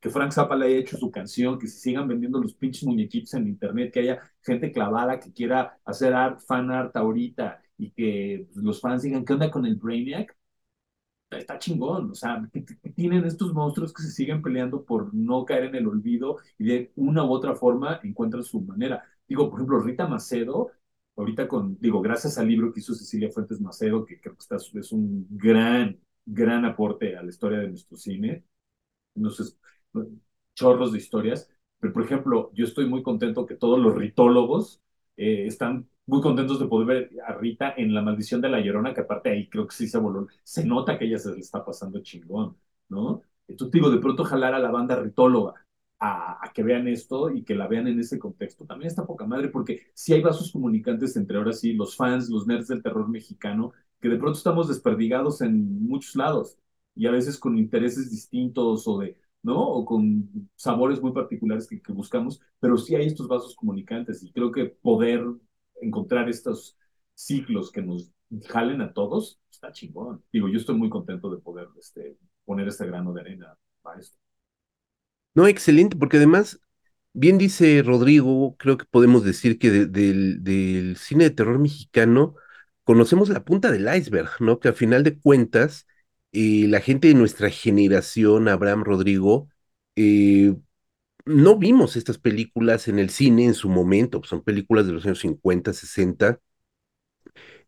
[0.00, 3.34] Que Frank Zappa le haya hecho su canción, que se sigan vendiendo los pinches muñequitos
[3.34, 8.48] en internet, que haya gente clavada que quiera hacer art, fan art ahorita y que
[8.54, 10.36] los fans digan, ¿qué onda con el Brainiac?
[11.30, 12.62] Está chingón, o sea, que
[12.94, 16.92] tienen estos monstruos que se siguen peleando por no caer en el olvido y de
[16.96, 19.04] una u otra forma encuentran su manera.
[19.28, 20.70] Digo, por ejemplo, Rita Macedo,
[21.16, 24.56] ahorita con, digo, gracias al libro que hizo Cecilia Fuentes Macedo, que creo que está,
[24.56, 28.44] es un gran, gran aporte a la historia de nuestro cine,
[29.16, 29.58] unos
[30.54, 34.80] chorros de historias, pero por ejemplo, yo estoy muy contento que todos los ritólogos
[35.16, 38.94] eh, están muy contentos de poder ver a Rita en La Maldición de la Llorona,
[38.94, 41.64] que aparte ahí creo que sí se voló, se nota que ella se le está
[41.64, 42.56] pasando chingón,
[42.88, 43.22] ¿no?
[43.48, 45.54] Entonces digo, de pronto jalar a la banda ritóloga
[45.98, 49.26] a, a, que vean esto y que la vean en ese contexto, también está poca
[49.26, 53.08] madre, porque sí hay vasos comunicantes entre ahora sí los fans, los nerds del terror
[53.08, 56.58] mexicano, que de pronto estamos desperdigados en muchos lados
[56.96, 59.60] y a veces con intereses distintos o de, ¿no?
[59.60, 64.50] O con sabores muy particulares que, buscamos, pero sí hay estos vasos comunicantes y creo
[64.50, 65.24] que poder
[65.80, 66.76] encontrar estos
[67.14, 68.10] ciclos que nos
[68.48, 70.24] jalen a todos, está chingón.
[70.32, 74.18] Digo, yo estoy muy contento de poder este, poner este grano de arena para esto.
[75.34, 76.58] No, excelente, porque además,
[77.12, 82.36] bien dice Rodrigo, creo que podemos decir que de, de, del cine de terror mexicano
[82.84, 84.60] conocemos la punta del iceberg, ¿no?
[84.60, 85.86] Que a final de cuentas,
[86.32, 89.48] la gente de nuestra generación, Abraham Rodrigo,
[89.96, 90.54] eh,
[91.26, 95.20] no vimos estas películas en el cine en su momento, son películas de los años
[95.20, 96.40] 50, 60,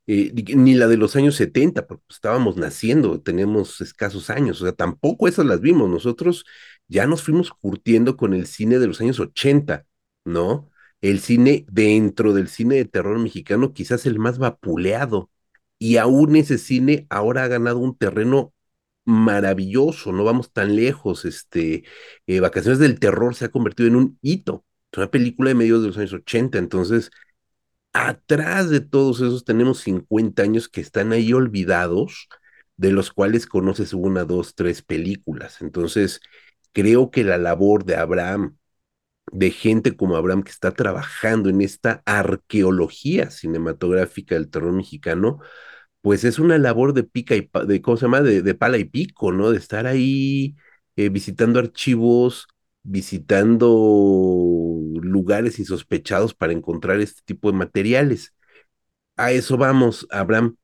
[0.06, 4.72] eh, ni la de los años 70, porque estábamos naciendo, tenemos escasos años, o sea,
[4.74, 6.44] tampoco esas las vimos, nosotros
[6.88, 9.86] ya nos fuimos curtiendo con el cine de los años 80,
[10.24, 10.70] ¿no?
[11.00, 15.30] El cine dentro del cine de terror mexicano, quizás el más vapuleado,
[15.78, 18.54] y aún ese cine ahora ha ganado un terreno
[19.04, 21.84] maravilloso, no vamos tan lejos, este,
[22.26, 25.82] eh, Vacaciones del Terror se ha convertido en un hito, es una película de medios
[25.82, 27.10] de los años 80, entonces,
[27.92, 32.28] atrás de todos esos tenemos 50 años que están ahí olvidados,
[32.76, 36.20] de los cuales conoces una, dos, tres películas, entonces,
[36.72, 38.56] creo que la labor de Abraham,
[39.32, 45.40] de gente como Abraham que está trabajando en esta arqueología cinematográfica del terror mexicano,
[46.02, 48.22] pues es una labor de pica y de ¿cómo se llama?
[48.22, 49.50] De, de pala y pico, ¿no?
[49.50, 50.56] De estar ahí
[50.96, 52.48] eh, visitando archivos,
[52.82, 53.68] visitando
[55.02, 58.34] lugares insospechados para encontrar este tipo de materiales.
[59.16, 60.56] A eso vamos, Abraham.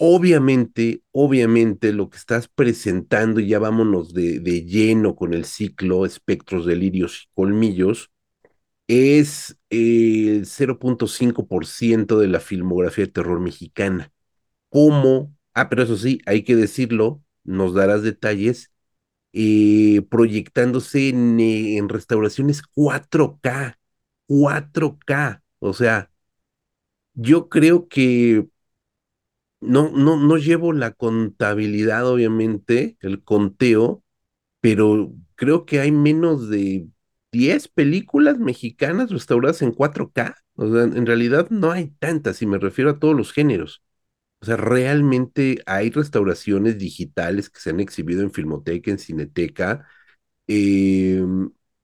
[0.00, 6.06] Obviamente, obviamente lo que estás presentando, y ya vámonos de, de lleno con el ciclo
[6.06, 8.10] Espectros, Delirios y Colmillos,
[8.88, 14.12] es el 0.5% de la filmografía de terror mexicana.
[14.70, 18.72] Cómo, ah, pero eso sí, hay que decirlo, nos darás detalles,
[19.32, 23.78] eh, proyectándose en, eh, en, restauraciones 4K,
[24.26, 26.10] 4K, o sea,
[27.14, 28.46] yo creo que
[29.60, 34.02] no, no, no llevo la contabilidad, obviamente, el conteo,
[34.60, 36.88] pero creo que hay menos de
[37.32, 40.36] 10 películas mexicanas restauradas en 4K.
[40.56, 43.82] O sea, en realidad no hay tantas, y me refiero a todos los géneros.
[44.40, 49.86] O sea, realmente hay restauraciones digitales que se han exhibido en Filmoteca, en Cineteca,
[50.46, 51.22] eh,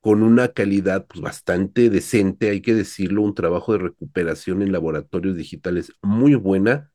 [0.00, 5.36] con una calidad pues, bastante decente, hay que decirlo, un trabajo de recuperación en laboratorios
[5.36, 6.92] digitales muy buena,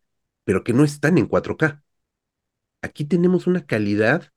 [0.49, 1.83] pero que no están en 4K.
[2.81, 4.31] Aquí tenemos una calidad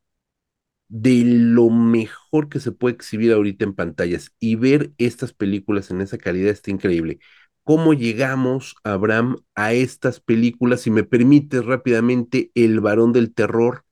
[0.89, 6.03] de lo mejor que se puede exhibir ahorita en pantallas y ver estas películas en
[6.03, 7.19] esa calidad está increíble.
[7.65, 10.83] ¿Cómo llegamos, Abraham, a estas películas?
[10.83, 13.87] Si me permites rápidamente, El varón del terror,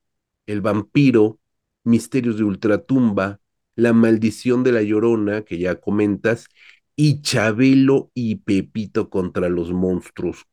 [0.45, 1.41] El vampiro,
[1.85, 3.41] Misterios de Ultratumba,
[3.77, 6.49] La maldición de la Llorona, que ya comentas,
[6.97, 10.47] y Chabelo y Pepito contra los monstruos.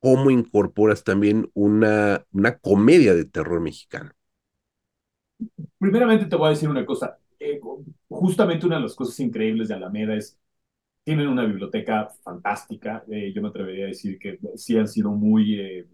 [0.00, 4.12] ¿Cómo incorporas también una, una comedia de terror mexicano?
[5.78, 7.18] Primeramente te voy a decir una cosa.
[7.38, 7.60] Eh,
[8.08, 10.38] justamente una de las cosas increíbles de Alameda es
[11.04, 13.04] tienen una biblioteca fantástica.
[13.10, 15.88] Eh, yo me atrevería a decir que sí han sido muy eh,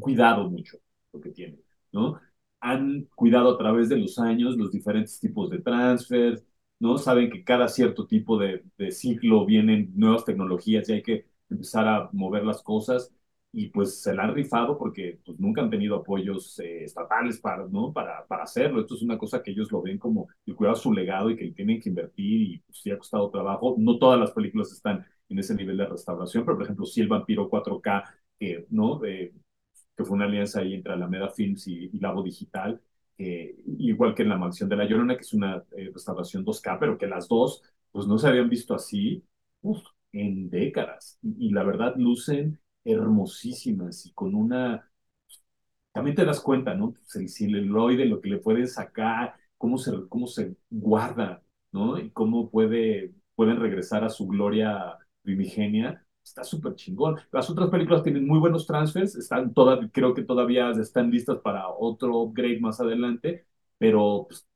[0.00, 0.78] cuidado mucho
[1.12, 1.60] lo que tienen,
[1.92, 2.20] ¿no?
[2.60, 6.42] Han cuidado a través de los años los diferentes tipos de transfer,
[6.78, 6.98] ¿no?
[6.98, 11.86] Saben que cada cierto tipo de, de ciclo vienen nuevas tecnologías y hay que empezar
[11.88, 13.12] a mover las cosas
[13.52, 17.66] y pues se la han rifado porque pues, nunca han tenido apoyos eh, estatales para,
[17.68, 17.92] ¿no?
[17.92, 18.80] para, para hacerlo.
[18.80, 21.52] Esto es una cosa que ellos lo ven como el cuidado su legado y que
[21.52, 23.76] tienen que invertir y pues ha costado trabajo.
[23.78, 27.08] No todas las películas están en ese nivel de restauración, pero por ejemplo, sí el
[27.08, 28.04] Vampiro 4K,
[28.38, 29.00] que, ¿no?
[29.96, 32.80] que fue una alianza ahí entre Alameda Films y, y Labo Digital,
[33.18, 36.78] eh, igual que en La Mansión de la Llorona, que es una eh, restauración 2K,
[36.78, 39.24] pero que las dos pues no se habían visto así
[39.62, 39.80] uf,
[40.14, 41.18] en décadas.
[41.22, 44.90] Y, y la verdad lucen hermosísimas y con una...
[45.92, 46.94] También te das cuenta, ¿no?
[47.14, 51.98] El celuloide, lo que le pueden sacar, cómo se, cómo se guarda, ¿no?
[51.98, 56.04] Y cómo puede, pueden regresar a su gloria primigenia.
[56.24, 57.16] Está súper chingón.
[57.32, 61.68] Las otras películas tienen muy buenos transfers, están todas, creo que todavía están listas para
[61.68, 63.46] otro upgrade más adelante,
[63.78, 64.46] pero pues,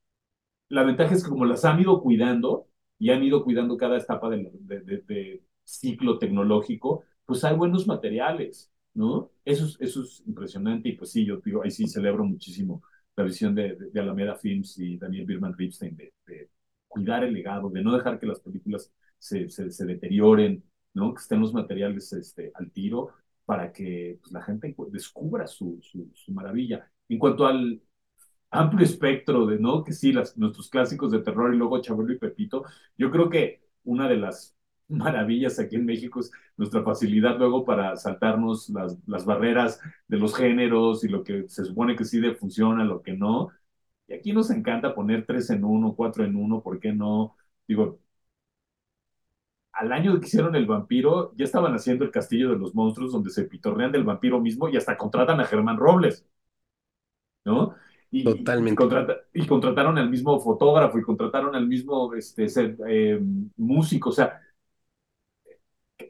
[0.69, 2.69] la ventaja es que como las han ido cuidando
[2.99, 8.73] y han ido cuidando cada etapa de, de, de ciclo tecnológico, pues hay buenos materiales,
[8.95, 9.31] ¿no?
[9.45, 12.83] Eso es, eso es impresionante y pues sí, yo digo, ahí sí celebro muchísimo
[13.17, 16.51] la visión de, de, de Alameda Films y Daniel Birman Ripstein de, de,
[16.87, 21.13] cuidar el legado, de no dejar que las películas se, se, se deterioren, ¿no?
[21.13, 23.11] Que estén los materiales este, al tiro
[23.45, 26.91] para que pues, la gente descubra su, su, su, maravilla.
[27.09, 27.83] En cuanto al
[28.51, 29.85] amplio espectro de, ¿no?
[29.85, 32.65] Que sí, las, nuestros clásicos de terror y luego Chabelo y Pepito,
[32.97, 34.57] yo creo que una de las
[34.89, 40.35] maravillas aquí en México es nuestra facilidad luego para saltarnos las, las barreras de los
[40.37, 43.51] géneros y lo que se supone que sí de funciona, lo que no.
[44.09, 47.37] Y aquí nos encanta poner tres en uno, cuatro en uno, ¿por qué no?
[47.67, 48.01] Digo,
[49.73, 53.31] al año que hicieron el vampiro, ya estaban haciendo el Castillo de los Monstruos, donde
[53.31, 56.27] se pitorrean del vampiro mismo y hasta contratan a Germán Robles,
[57.45, 57.75] ¿no?
[58.11, 58.73] Y, Totalmente.
[58.73, 63.21] Y, contrata, y, contrataron al mismo fotógrafo y contrataron al mismo este, ser, eh,
[63.57, 64.41] músico, o sea,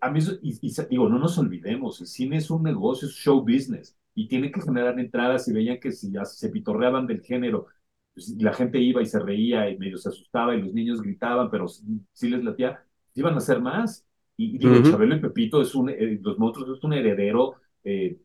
[0.00, 3.40] a mí, y, y, digo, no nos olvidemos, el cine es un negocio, es show
[3.40, 7.66] business, y tiene que generar entradas y veían que si ya se pitorreaban del género,
[8.14, 11.50] pues, la gente iba y se reía y medio se asustaba y los niños gritaban,
[11.50, 12.84] pero sí, les latía,
[13.14, 14.04] iban a hacer más.
[14.36, 14.90] Y digo, uh -huh.
[14.90, 18.18] Chabelo y Pepito es un, eh, los monstruos es un heredero eh,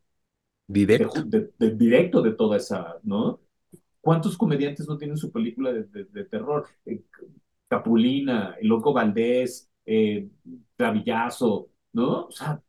[0.66, 1.22] directo.
[1.22, 3.40] De, de, de, directo de toda esa, ¿no?
[4.00, 6.66] ¿Cuántos comediantes no tienen su película de, de terror?
[6.86, 7.02] Eh,
[7.68, 10.28] Capulina, El Loco Valdés, eh,
[11.92, 12.26] ¿no?
[12.26, 12.60] O sea,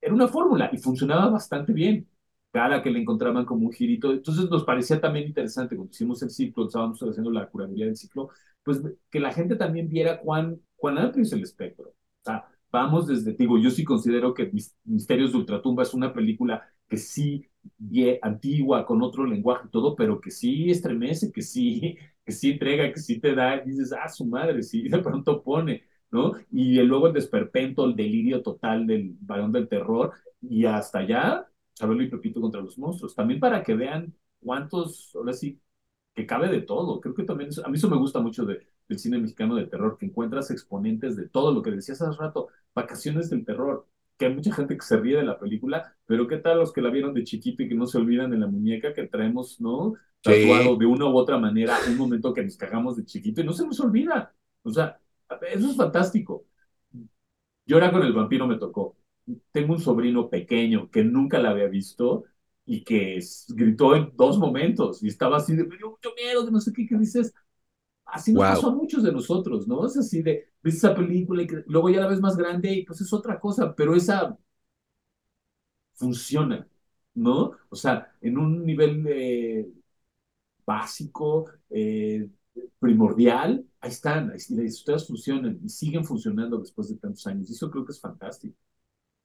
[0.00, 2.08] era una fórmula y funcionaba bastante bien.
[2.52, 4.12] Cada que le encontraban como un girito.
[4.12, 8.30] Entonces nos parecía también interesante cuando hicimos el ciclo, estábamos haciendo la curaduría del ciclo,
[8.64, 11.90] pues que la gente también viera cuán, cuán amplio es el espectro.
[11.90, 14.52] O sea, vamos desde, digo, yo sí considero que
[14.84, 17.46] Misterios de Ultratumba es una película que sí,
[17.78, 22.52] bien, antigua, con otro lenguaje y todo, pero que sí estremece, que sí, que sí
[22.52, 25.84] entrega, que sí te da, y dices, ah, su madre, sí, de pronto pone.
[26.14, 26.34] ¿No?
[26.52, 32.04] Y luego el desperpento, el delirio total del varón del terror, y hasta allá, Chabelo
[32.04, 33.16] y Pepito contra los monstruos.
[33.16, 35.60] También para que vean cuántos, ahora sí,
[36.14, 37.00] que cabe de todo.
[37.00, 39.98] Creo que también, a mí eso me gusta mucho de, del cine mexicano de terror,
[39.98, 44.34] que encuentras exponentes de todo lo que decías hace rato, vacaciones del terror, que hay
[44.34, 47.12] mucha gente que se ríe de la película, pero ¿qué tal los que la vieron
[47.12, 49.94] de chiquito y que no se olvidan de la muñeca que traemos, ¿no?
[50.22, 50.78] Tatuado sí.
[50.78, 53.66] de una u otra manera, un momento que nos cagamos de chiquito y no se
[53.66, 54.32] nos olvida.
[54.62, 55.00] O sea,
[55.52, 56.46] eso es fantástico.
[57.66, 58.96] Llora con el vampiro me tocó.
[59.52, 62.24] Tengo un sobrino pequeño que nunca la había visto
[62.66, 63.18] y que
[63.48, 66.72] gritó en dos momentos y estaba así de, me dio mucho miedo, que no sé
[66.72, 67.32] qué, que dices.
[68.04, 69.86] Así nos pasó a muchos de nosotros, ¿no?
[69.86, 73.00] Es así de, ves esa película y luego ya la ves más grande y pues
[73.00, 74.38] es otra cosa, pero esa
[75.94, 76.66] funciona,
[77.14, 77.52] ¿no?
[77.68, 79.66] O sea, en un nivel eh,
[80.66, 82.28] básico, eh,
[82.78, 87.48] primordial, ahí están, ahí, las historias funcionan y siguen funcionando después de tantos años.
[87.50, 88.56] Y eso creo que es fantástico.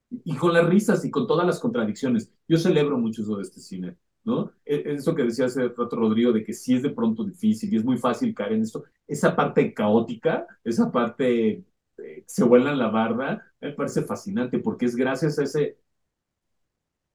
[0.09, 2.31] Y, y con las risas y con todas las contradicciones.
[2.47, 3.97] Yo celebro mucho eso de este cine.
[4.23, 4.51] ¿no?
[4.65, 7.77] E, eso que decía hace rato Rodrigo, de que sí es de pronto difícil y
[7.77, 11.63] es muy fácil caer en esto, esa parte caótica, esa parte
[11.97, 15.77] eh, se vuela la barra, me parece fascinante porque es gracias a ese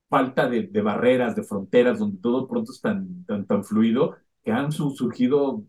[0.09, 4.53] falta de, de, barreras, de fronteras, donde todo pronto es tan, tan, tan fluido, que
[4.53, 5.65] han surgido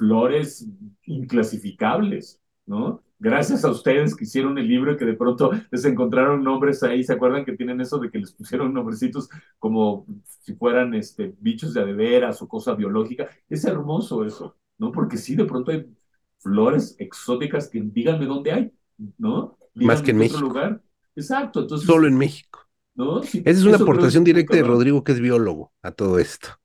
[0.00, 0.66] flores
[1.04, 3.02] inclasificables, ¿no?
[3.18, 7.04] Gracias a ustedes que hicieron el libro y que de pronto les encontraron nombres ahí,
[7.04, 9.28] ¿se acuerdan que tienen eso de que les pusieron nombrecitos
[9.58, 13.28] como si fueran este, bichos de adeveras o cosa biológica?
[13.46, 14.90] Es hermoso eso, ¿no?
[14.90, 15.86] Porque sí, de pronto hay
[16.38, 18.72] flores exóticas que díganme dónde hay,
[19.18, 19.58] ¿no?
[19.74, 20.40] Díganme Más que en México.
[20.40, 20.80] Lugar.
[21.14, 21.86] Exacto, entonces...
[21.86, 22.60] Solo en México.
[22.94, 23.22] ¿no?
[23.22, 26.59] Sí, Esa es una aportación directa de Rodrigo, que es biólogo, a todo esto.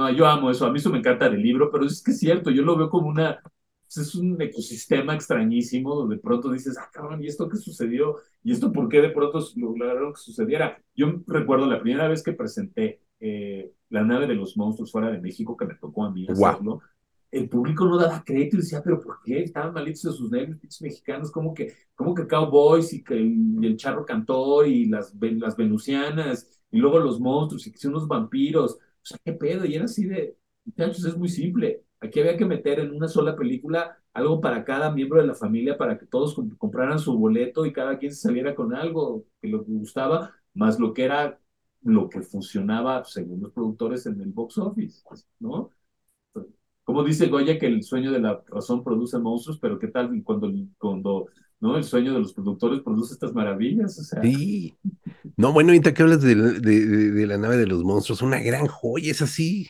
[0.00, 2.18] No, yo amo eso, a mí eso me encanta del libro, pero es que es
[2.18, 3.42] cierto, yo lo veo como una,
[3.86, 8.16] es un ecosistema extrañísimo donde de pronto dices, ah, cabrón, ¿y esto qué sucedió?
[8.42, 10.82] ¿Y esto por qué de pronto lograron que sucediera?
[10.94, 15.20] Yo recuerdo la primera vez que presenté eh, La nave de los monstruos fuera de
[15.20, 16.82] México, que me tocó a mí hacerlo, wow.
[17.30, 19.42] el público no daba crédito y decía, ¿pero por qué?
[19.42, 23.66] Estaban malitos de sus nervios mexicanos, como que, como que Cowboys y, que el, y
[23.66, 28.08] el charro cantor y las, las venusianas y luego los monstruos y que son unos
[28.08, 29.64] vampiros o sea, ¿qué pedo?
[29.64, 31.84] Y era así de, muchachos, es muy simple.
[32.00, 35.76] Aquí había que meter en una sola película algo para cada miembro de la familia
[35.78, 39.48] para que todos comp compraran su boleto y cada quien se saliera con algo que
[39.48, 41.38] les gustaba, más lo que era
[41.82, 45.02] lo que funcionaba según los productores en el box office,
[45.38, 45.70] ¿no?
[46.84, 50.50] Como dice Goya que el sueño de la razón produce monstruos, pero ¿qué tal cuando,
[50.78, 51.26] cuando
[51.60, 51.76] ¿no?
[51.76, 54.22] El sueño de los productores produce estas maravillas, o sea.
[54.22, 54.74] Sí.
[55.36, 58.40] No, bueno, ahorita que hablas de, de, de, de, la nave de los monstruos, una
[58.40, 59.68] gran joya, es así.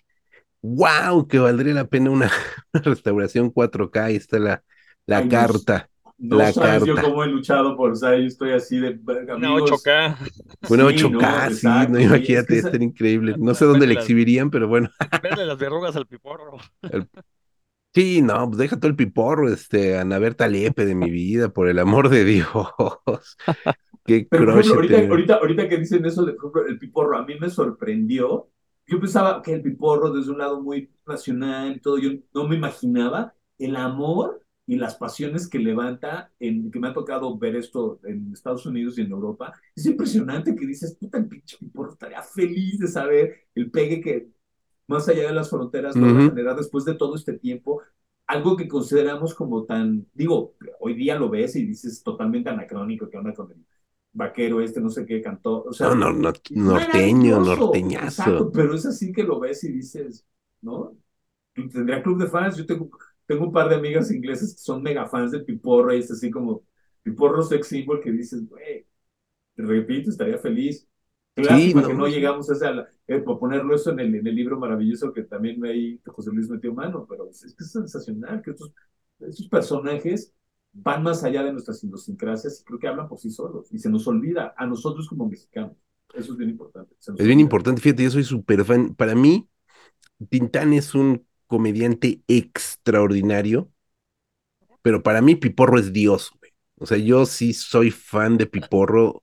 [0.62, 1.26] ¡Wow!
[1.28, 2.30] Que valdría la pena una,
[2.74, 4.05] una restauración 4K.
[4.05, 4.62] Ahí está la,
[5.07, 5.88] la Ay, carta.
[6.18, 6.86] No, la sabes carta.
[6.86, 9.36] yo cómo he luchado por, o sea, yo estoy así de amigos.
[9.38, 10.16] Una 8K.
[10.68, 13.34] Una Sí, 8K, no, sí, no, es imagínate, estaría increíble.
[13.38, 14.91] No sé dónde la Las- exhibirían, pero bueno.
[15.22, 16.59] Verle las verrugas al piporro.
[17.93, 21.68] Sí, no, pues deja todo el piporro, este, Ana Berta Lepe de mi vida, por
[21.68, 22.47] el amor de Dios.
[24.05, 26.36] Qué Pero ejemplo, ahorita, ahorita, ahorita que dicen eso, de,
[26.68, 28.49] el piporro, a mí me sorprendió.
[28.86, 32.57] Yo pensaba que el piporro, desde un lado muy nacional y todo, yo no me
[32.57, 38.01] imaginaba el amor y las pasiones que levanta, en, que me ha tocado ver esto
[38.05, 39.53] en Estados Unidos y en Europa.
[39.74, 44.28] Es impresionante que dices, puta, el pinche piporro estaría feliz de saber el pegue que
[44.91, 46.30] más allá de las fronteras logra Ujú.
[46.30, 47.82] generar después de todo este tiempo.
[48.26, 53.18] Algo que consideramos como tan, digo, hoy día lo ves y dices totalmente anacrónico, que
[53.18, 53.64] onda con el
[54.12, 55.64] vaquero este, no sé qué cantó.
[55.64, 56.32] O sea, No, no, no,
[56.66, 57.68] norteño, norteñazo.
[57.99, 60.26] Exacto, pero es así que lo ves y dices,
[60.61, 60.97] ¿no?
[61.55, 62.57] Tendría club de fans.
[62.57, 62.91] Yo tengo,
[63.26, 66.30] tengo un par de amigas inglesas que son mega fans de Piporro y es así
[66.30, 66.64] como
[67.03, 68.86] Piporro sex symbol que dices, güey,
[69.57, 70.88] repito, estaría feliz.
[71.43, 74.34] Lástima no, que no llegamos a esa, eh, por ponerlo eso en el, en el
[74.34, 78.43] libro maravilloso que también ahí José Luis metió mano, pero es, es que es sensacional
[78.43, 78.72] que estos,
[79.20, 80.32] estos personajes
[80.72, 83.91] van más allá de nuestras idiosincrasias y creo que hablan por sí solos y se
[83.91, 85.76] nos olvida a nosotros como mexicanos.
[86.12, 86.95] Eso es bien importante.
[87.16, 87.41] Es bien olvida.
[87.41, 88.95] importante, fíjate, yo soy súper fan.
[88.95, 89.49] Para mí,
[90.30, 93.70] Tintán es un comediante extraordinario,
[94.82, 96.53] pero para mí Piporro es Dios, güey.
[96.78, 99.22] O sea, yo sí soy fan de Piporro.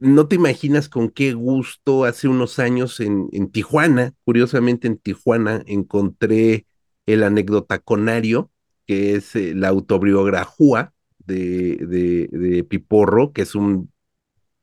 [0.00, 5.62] No te imaginas con qué gusto hace unos años en, en Tijuana, curiosamente en Tijuana,
[5.66, 6.66] encontré
[7.06, 8.50] el anecdotaconario,
[8.86, 13.92] que es eh, la autobiografía de, de, de Piporro, que es un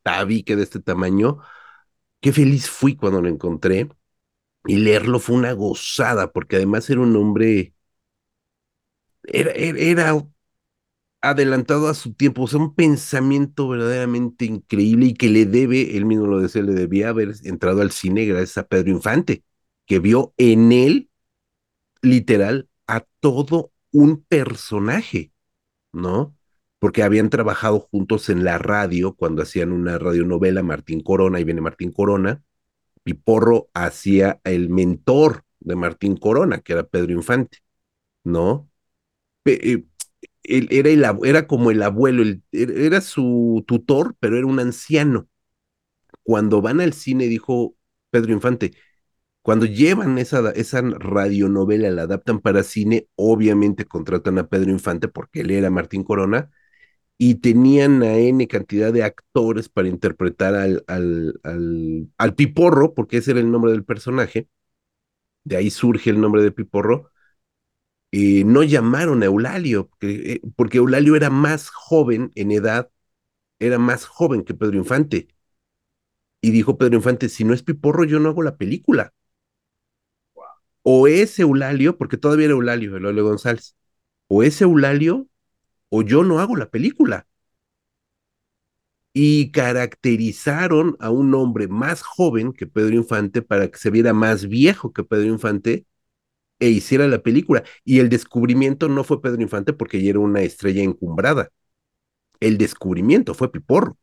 [0.02, 1.38] tabique de este tamaño.
[2.20, 3.88] Qué feliz fui cuando lo encontré
[4.66, 7.74] y leerlo fue una gozada, porque además era un hombre,
[9.24, 10.26] era, era, era
[11.30, 16.04] adelantado a su tiempo, o sea, un pensamiento verdaderamente increíble y que le debe, él
[16.06, 19.44] mismo lo decía, le debía haber entrado al cine gracias a Pedro Infante,
[19.86, 21.10] que vio en él,
[22.02, 25.32] literal, a todo un personaje,
[25.92, 26.36] ¿no?
[26.78, 31.60] Porque habían trabajado juntos en la radio cuando hacían una radionovela, Martín Corona, y viene
[31.60, 32.42] Martín Corona,
[33.04, 37.58] y Porro hacía el mentor de Martín Corona, que era Pedro Infante,
[38.24, 38.68] ¿no?
[39.46, 39.84] Eh,
[40.48, 44.60] él era, el era como el abuelo, el- er- era su tutor, pero era un
[44.60, 45.28] anciano.
[46.22, 47.76] Cuando van al cine, dijo
[48.10, 48.72] Pedro Infante,
[49.42, 55.42] cuando llevan esa, esa radionovela, la adaptan para cine, obviamente contratan a Pedro Infante porque
[55.42, 56.50] él era Martín Corona,
[57.18, 63.18] y tenían a N cantidad de actores para interpretar al, al, al, al Piporro, porque
[63.18, 64.48] ese era el nombre del personaje,
[65.44, 67.10] de ahí surge el nombre de Piporro,
[68.18, 72.90] y no llamaron a Eulalio, porque, eh, porque Eulalio era más joven en edad,
[73.58, 75.28] era más joven que Pedro Infante.
[76.40, 79.12] Y dijo Pedro Infante, si no es Piporro, yo no hago la película.
[80.82, 83.76] O es Eulalio, porque todavía era Eulalio, Eulalio González,
[84.28, 85.28] o es Eulalio
[85.90, 87.26] o yo no hago la película.
[89.12, 94.46] Y caracterizaron a un hombre más joven que Pedro Infante para que se viera más
[94.48, 95.86] viejo que Pedro Infante
[96.58, 97.64] e hiciera la película.
[97.84, 101.50] Y el descubrimiento no fue Pedro Infante porque ya era una estrella encumbrada.
[102.40, 103.98] El descubrimiento fue Piporro.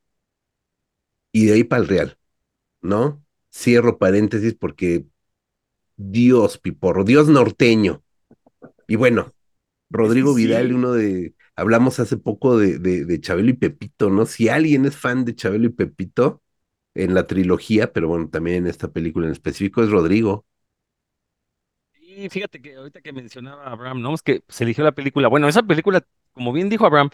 [1.31, 2.17] Y de ahí para el Real,
[2.81, 3.23] ¿no?
[3.51, 5.05] Cierro paréntesis porque
[5.97, 8.03] Dios Piporro, Dios norteño.
[8.87, 9.33] Y bueno,
[9.89, 10.45] Rodrigo sí.
[10.45, 14.25] Vidal, uno de, hablamos hace poco de, de, de, Chabelo y Pepito, ¿no?
[14.25, 16.41] Si alguien es fan de Chabelo y Pepito
[16.95, 20.45] en la trilogía, pero bueno, también en esta película en específico, es Rodrigo.
[22.15, 24.13] Y fíjate que ahorita que mencionaba Abraham, ¿no?
[24.13, 25.27] Es que se eligió la película.
[25.27, 27.09] Bueno, esa película, como bien dijo Abraham,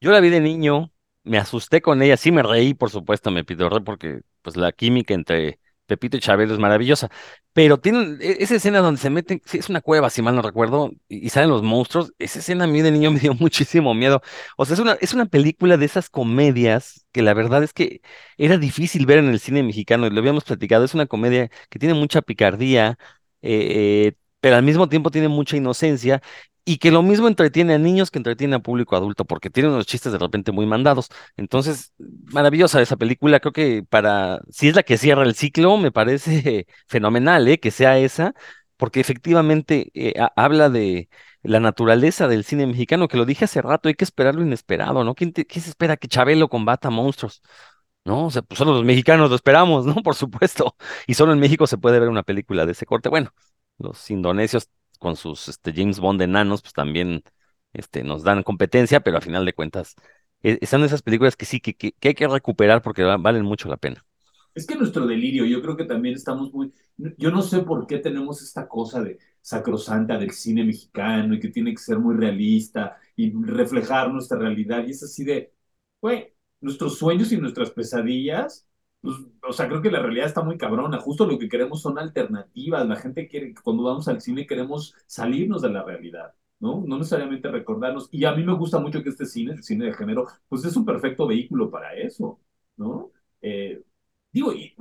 [0.00, 0.92] yo la vi de niño,
[1.24, 5.14] me asusté con ella, sí me reí, por supuesto, me pido porque pues la química
[5.14, 7.10] entre Pepito y Chabelo es maravillosa.
[7.52, 11.28] Pero tienen esa escena donde se meten, es una cueva, si mal no recuerdo, y,
[11.28, 12.12] salen los monstruos.
[12.18, 14.22] Esa escena a mí de niño me dio muchísimo miedo.
[14.56, 18.00] O sea, es una, es una película de esas comedias que la verdad es que
[18.38, 20.84] era difícil ver en el cine mexicano, y lo habíamos platicado.
[20.84, 22.98] Es una comedia que tiene mucha picardía,
[23.42, 26.22] eh, pero al mismo tiempo tiene mucha inocencia
[26.64, 29.86] y que lo mismo entretiene a niños que entretiene a público adulto, porque tiene unos
[29.86, 31.08] chistes de repente muy mandados.
[31.36, 31.92] Entonces,
[32.32, 36.66] maravillosa esa película, creo que para, si es la que cierra el ciclo, me parece
[36.88, 37.60] fenomenal, ¿eh?
[37.60, 38.34] que sea esa,
[38.76, 41.08] porque efectivamente eh, habla de
[41.42, 45.04] la naturaleza del cine mexicano, que lo dije hace rato, hay que esperar lo inesperado,
[45.04, 45.14] ¿no?
[45.14, 47.42] ¿Quién, se espera que Chabelo combata monstruos?
[48.04, 48.26] ¿no?
[48.26, 49.94] O sea, pues solo los mexicanos lo esperamos, ¿no?
[50.02, 50.76] Por supuesto.
[51.06, 53.08] Y solo en México se puede ver una película de ese corte.
[53.08, 53.32] Bueno,
[53.78, 54.68] los indonesios
[54.98, 57.22] con sus este, James Bond enanos, pues también
[57.72, 59.94] este, nos dan competencia, pero a final de cuentas,
[60.42, 63.76] están esas películas que sí, que, que, que hay que recuperar porque valen mucho la
[63.76, 64.04] pena.
[64.54, 66.72] Es que nuestro delirio, yo creo que también estamos muy,
[67.16, 71.48] yo no sé por qué tenemos esta cosa de sacrosanta del cine mexicano y que
[71.48, 75.52] tiene que ser muy realista y reflejar nuestra realidad y es así de,
[76.00, 78.66] güey, nuestros sueños y nuestras pesadillas
[79.02, 79.16] pues,
[79.48, 80.98] o sea, creo que la realidad está muy cabrona.
[81.00, 82.86] Justo lo que queremos son alternativas.
[82.86, 86.84] La gente quiere, cuando vamos al cine, queremos salirnos de la realidad, ¿no?
[86.86, 88.08] No necesariamente recordarnos.
[88.12, 90.76] Y a mí me gusta mucho que este cine, el cine de género, pues es
[90.76, 92.40] un perfecto vehículo para eso,
[92.76, 93.10] ¿no?
[93.42, 93.82] Eh,
[94.32, 94.72] digo, y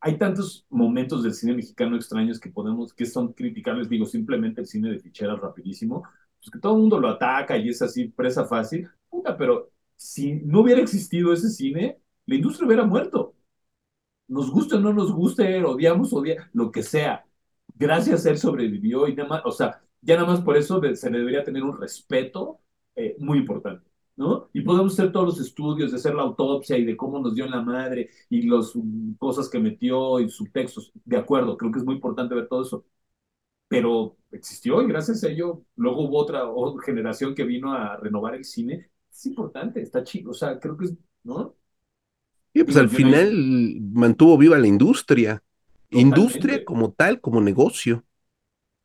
[0.00, 4.66] hay tantos momentos del cine mexicano extraños que podemos, que son criticables, digo, simplemente el
[4.66, 6.02] cine de ficheras rapidísimo,
[6.38, 8.88] pues que todo el mundo lo ataca y es así, presa fácil.
[9.08, 13.34] Puta, pero si no hubiera existido ese cine, la industria hubiera muerto
[14.30, 17.26] nos guste o no nos guste, odiamos, odia, lo que sea.
[17.76, 21.10] Gracias a él sobrevivió y nada más, o sea, ya nada más por eso se
[21.10, 22.60] le debería tener un respeto
[22.96, 24.50] eh, muy importante, ¿no?
[24.52, 27.44] Y podemos hacer todos los estudios de hacer la autopsia y de cómo nos dio
[27.44, 31.78] en la madre y las um, cosas que metió y subtextos, de acuerdo, creo que
[31.80, 32.84] es muy importante ver todo eso.
[33.68, 38.34] Pero existió y gracias a ello, luego hubo otra, otra generación que vino a renovar
[38.34, 38.90] el cine.
[39.10, 41.56] Es importante, está chido, o sea, creo que es, ¿no?
[42.52, 43.32] Y pues al final
[43.92, 45.42] mantuvo viva la industria.
[45.88, 46.20] Totalmente.
[46.20, 48.04] Industria como tal, como negocio.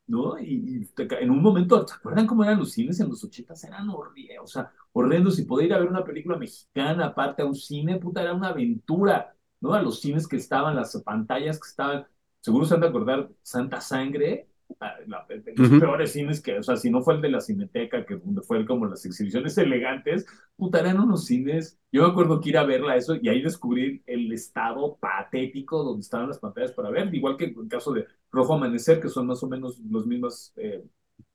[0.08, 0.40] ¿No?
[0.40, 3.64] Y, y, en un momento, ¿se acuerdan cómo eran los cines en los ochentas?
[3.64, 5.40] Eran horribles, o sea, horrendos.
[5.40, 8.50] Y poder ir a ver una película mexicana aparte a un cine, puta, era una
[8.50, 9.74] aventura, ¿no?
[9.74, 12.06] A los cines que estaban, las pantallas que estaban,
[12.42, 14.48] seguro se han de acordar, Santa Sangre,
[14.80, 15.80] la, los uh -huh.
[15.80, 18.86] peores cines que, o sea, si no fue el de la Cineteca, que fue como
[18.86, 21.80] las exhibiciones elegantes, puta, eran unos cines.
[21.92, 26.02] Yo me acuerdo que ir a verla eso y ahí descubrir el estado patético donde
[26.02, 29.28] estaban las pantallas para ver, igual que en el caso de Rojo Amanecer, que son
[29.28, 30.84] más o menos los mismos, eh,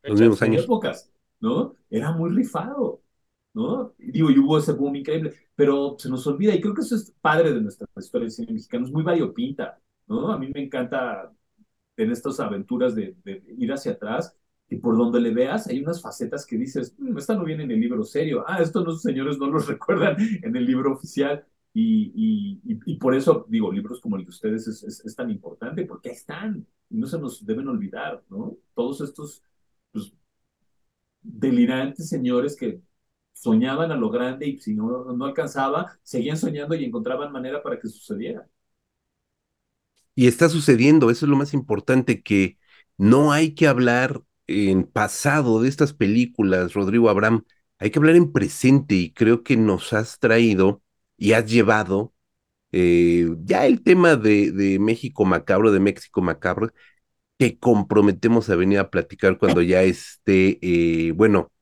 [0.02, 0.64] los mismos años.
[0.64, 1.10] épocas,
[1.40, 1.74] ¿no?
[1.88, 3.02] Era muy rifado,
[3.54, 3.94] ¿no?
[3.98, 6.94] Y digo, y hubo ese boom increíble, pero se nos olvida, y creo que eso
[6.96, 10.30] es padre de nuestra historia del cine mexicano, es muy variopinta, ¿no?
[10.32, 11.32] A mí me encanta
[12.02, 13.16] en estas aventuras de,
[13.58, 14.36] ir hacia atrás,
[14.68, 17.70] y por donde le veas hay unas facetas que dices, mmm, esta no viene en
[17.72, 22.96] el libro serio, ah, estos señores no los recuerdan en el libro oficial, y, y,
[22.96, 26.16] por eso digo, libros como el de ustedes es, es, es, tan importante, porque ahí
[26.16, 28.56] están, y no se nos deben olvidar, ¿no?
[28.74, 29.44] Todos estos
[29.92, 30.12] pues,
[31.22, 32.80] delirantes señores que
[33.32, 37.78] soñaban a lo grande y si no, no alcanzaba, seguían soñando y encontraban manera para
[37.78, 38.46] que sucediera.
[40.20, 42.58] Y está sucediendo, eso es lo más importante, que
[42.98, 47.44] no hay que hablar en pasado de estas películas, Rodrigo Abraham,
[47.78, 50.82] hay que hablar en presente y creo que nos has traído
[51.16, 52.12] y has llevado
[52.72, 56.70] eh, ya el tema de, México Macabro, de México Macabro,
[57.38, 61.52] que comprometemos a venir a platicar cuando ya esté, eh, bueno,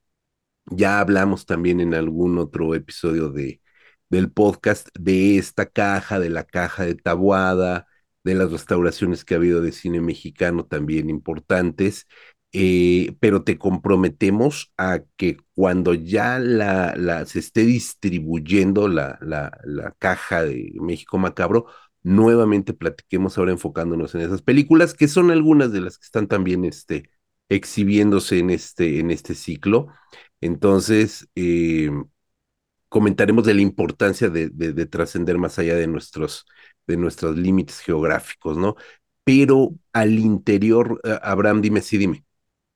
[0.67, 3.63] ya hablamos también en algún otro episodio de,
[4.11, 7.88] del podcast de esta caja, de la caja de Tabuada,
[8.29, 12.07] de las restauraciones que ha habido de cine mexicano también importantes,
[12.53, 19.59] eh, pero te comprometemos a que cuando ya la, la, se esté distribuyendo la, la,
[19.65, 21.67] la caja de México Macabro,
[22.03, 26.65] nuevamente platiquemos ahora enfocándonos en esas películas, que son algunas de las que están también
[26.65, 27.11] este,
[27.49, 29.89] exhibiéndose en este, en este ciclo.
[30.41, 31.91] Entonces, eh,
[32.89, 36.47] comentaremos de la importancia de, de, de trascender más allá de nuestros,
[36.89, 38.75] de nuestros límites geográficos, ¿no?
[39.25, 42.25] Pero al interior, uh, Abraham, dime, sí, dime.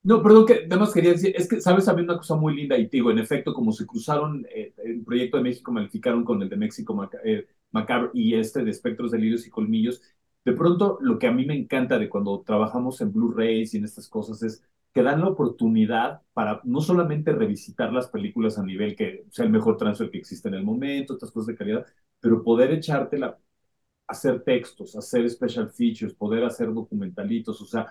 [0.05, 1.89] No, perdón, que además quería decir, es que, ¿sabes?
[1.89, 5.05] Había una cosa muy linda y te digo, en efecto, como se cruzaron, eh, el
[5.05, 9.13] proyecto de México malificaron con el de México Mac eh, Macabro y este de Espectros,
[9.13, 10.03] Delirios y Colmillos,
[10.45, 13.85] de pronto lo que a mí me encanta de cuando trabajamos en Blu-rays y en
[13.85, 18.97] estas cosas es que dan la oportunidad para no solamente revisitar las películas a nivel
[18.97, 21.87] que sea el mejor transfer que existe en el momento, estas cosas de calidad,
[22.21, 23.39] pero poder echarte la,
[24.13, 27.87] hacer textos, hacer special features, poder hacer documentalitos, o sea,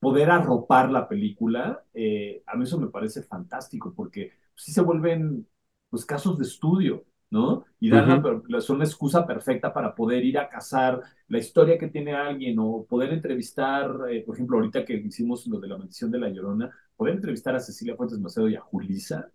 [0.00, 5.46] poder arropar la película, eh, a mí eso me parece fantástico, porque sí se vuelven
[5.90, 7.64] pues, casos de estudio, ¿no?
[7.80, 8.42] Y dan uh -huh.
[8.48, 12.58] la, son una excusa perfecta para poder ir a cazar la historia que tiene alguien
[12.58, 16.28] o poder entrevistar, eh, por ejemplo, ahorita que hicimos lo de la maldición de la
[16.30, 19.30] Llorona, poder entrevistar a Cecilia Fuentes Macedo y a Julisa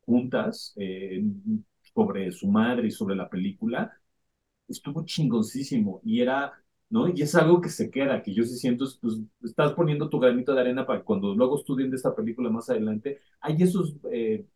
[0.00, 1.22] juntas eh,
[1.94, 3.92] sobre su madre y sobre la película,
[4.68, 6.52] estuvo chingoncísimo y era
[6.88, 7.08] ¿no?
[7.08, 10.54] Y es algo que se queda, que yo sí siento, pues estás poniendo tu granito
[10.54, 14.46] de arena para cuando luego estudien de esta película más adelante, hay esos, eh,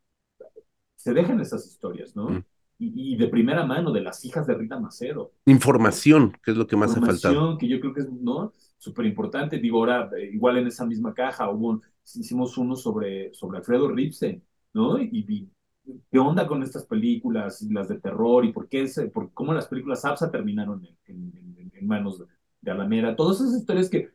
[0.95, 2.31] se dejan esas historias, ¿no?
[2.31, 2.45] Mm.
[2.79, 5.33] Y, y, de primera mano, de las hijas de Rita Macedo.
[5.45, 7.35] Información, que es lo que más ha faltado.
[7.35, 8.55] Información, que yo creo que es, ¿no?
[8.79, 9.59] Súper importante.
[9.59, 14.43] Digo, ahora, eh, igual en esa misma caja, hubo, hicimos uno sobre, sobre Alfredo Ripsen,
[14.73, 14.99] ¿no?
[14.99, 15.51] Y, y
[16.11, 19.68] qué onda con estas películas, las de terror, y por qué, es, por cómo las
[19.68, 22.26] películas APSA terminaron en, en, en, en manos de,
[22.61, 23.16] de, Alameda.
[23.16, 24.11] Todas esas historias que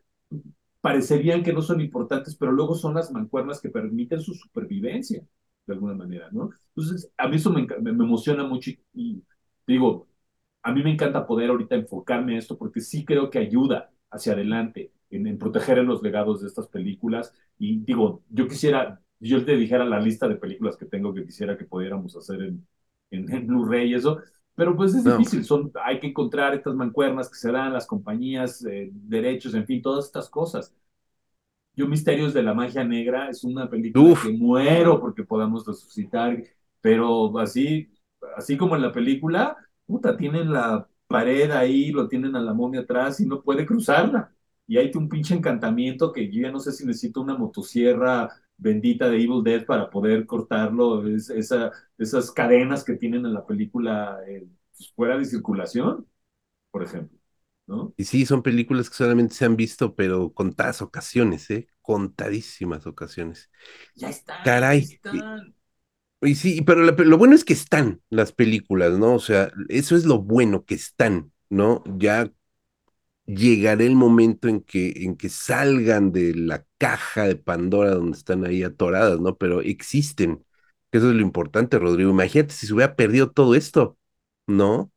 [0.82, 5.24] parecerían que no son importantes, pero luego son las mancuernas que permiten su supervivencia,
[5.68, 6.52] de alguna manera, ¿no?
[6.76, 9.24] Entonces, a mí eso me, me, me emociona mucho y, y,
[9.68, 10.08] digo,
[10.64, 14.34] a mí me encanta poder ahorita enfocarme a esto porque sí creo que ayuda hacia
[14.34, 17.34] adelante en, en proteger los legados de estas películas.
[17.58, 21.58] Y digo, yo quisiera yo te dijera la lista de películas que tengo que quisiera
[21.58, 22.68] que pudiéramos hacer en,
[23.12, 24.20] en, en Blu-ray y eso,
[24.56, 25.18] pero pues es no.
[25.18, 29.66] difícil, son, hay que encontrar estas mancuernas que se dan, las compañías, eh, derechos, en
[29.66, 30.74] fin, todas estas cosas.
[31.76, 34.22] Yo Misterios de la Magia Negra es una película Uf.
[34.22, 36.42] que muero porque podamos resucitar,
[36.82, 37.92] pero así,
[38.38, 42.82] así como en la película, puta, tienen la pared ahí, lo tienen a la momia
[42.82, 44.32] atrás y no puede cruzarla.
[44.68, 49.10] Y hay un pinche encantamiento que yo ya no sé si necesito una motosierra bendita
[49.10, 54.20] de Evil Dead para poder cortarlo, es, esa, esas cadenas que tienen en la película
[54.28, 56.08] eh, pues, fuera de circulación,
[56.72, 57.18] por ejemplo.
[57.68, 57.94] ¿no?
[57.98, 61.68] Y sí, son películas que solamente se han visto, pero contadas ocasiones, ¿eh?
[61.82, 63.50] Contadísimas ocasiones.
[63.96, 64.44] Ya están.
[64.44, 64.82] Caray.
[64.82, 65.56] Ya están.
[66.22, 69.14] Y, y sí, pero la, lo bueno es que están las películas, ¿no?
[69.16, 71.84] O sea, eso es lo bueno, que están, ¿no?
[71.98, 72.32] Ya
[73.26, 78.46] llegará el momento en que, en que salgan de la caja de Pandora donde están
[78.46, 79.36] ahí atoradas, ¿no?
[79.38, 80.46] Pero existen,
[80.92, 82.10] eso es lo importante, Rodrigo.
[82.12, 83.98] Imagínate si se hubiera perdido todo esto,
[84.48, 84.92] ¿no?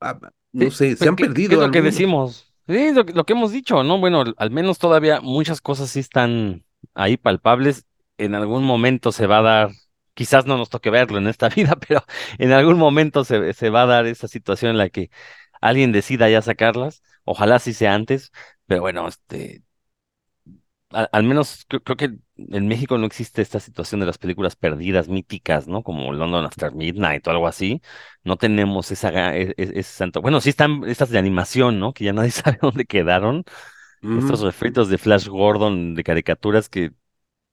[0.00, 0.18] Ah,
[0.52, 1.50] no sé, se han ¿qué, perdido.
[1.50, 2.52] ¿Qué es lo que decimos?
[2.66, 3.98] Sí, lo, lo, que hemos dicho, ¿no?
[3.98, 7.86] Bueno, al menos todavía muchas cosas sí están ahí palpables.
[8.18, 9.70] En algún momento se va a dar,
[10.14, 12.04] quizás no nos toque verlo en esta vida, pero
[12.38, 15.10] en algún momento se, se va a dar esa situación en la que
[15.62, 18.32] alguien decida ya sacarlas, ojalá sí sea antes,
[18.66, 19.64] pero bueno, este,
[20.90, 24.56] al, al menos creo, creo, que en México no existe esta situación de las películas
[24.56, 25.82] perdidas, míticas, ¿no?
[25.82, 27.80] Como London After Midnight o algo así,
[28.24, 31.92] no tenemos esa, ese, ese santo, bueno, sí están estas de animación, ¿no?
[31.92, 33.44] Que ya nadie sabe dónde quedaron,
[34.02, 36.92] estos refritos de Flash Gordon, de caricaturas que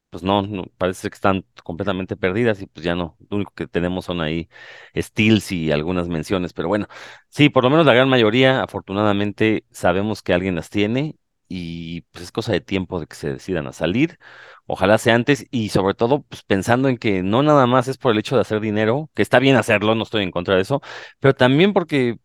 [0.09, 3.67] pues no, no, parece que están completamente perdidas y pues ya no, lo único que
[3.67, 4.49] tenemos son ahí
[4.95, 6.87] stills y algunas menciones, pero bueno,
[7.29, 11.15] sí, por lo menos la gran mayoría, afortunadamente, sabemos que alguien las tiene
[11.47, 14.19] y pues es cosa de tiempo de que se decidan a salir,
[14.67, 18.11] ojalá sea antes y sobre todo pues pensando en que no nada más es por
[18.11, 20.81] el hecho de hacer dinero, que está bien hacerlo, no estoy en contra de eso,
[21.19, 22.19] pero también porque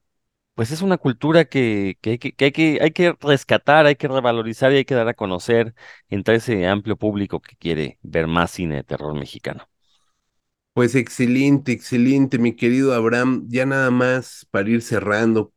[0.55, 4.77] pues es una cultura que, que, hay que, hay que rescatar, hay que revalorizar y
[4.77, 5.75] hay que dar a conocer
[6.09, 9.69] entre ese amplio público que quiere ver más cine de terror mexicano.
[10.73, 13.47] Pues excelente, excelente, mi querido Abraham.
[13.49, 15.53] Ya nada más para ir cerrando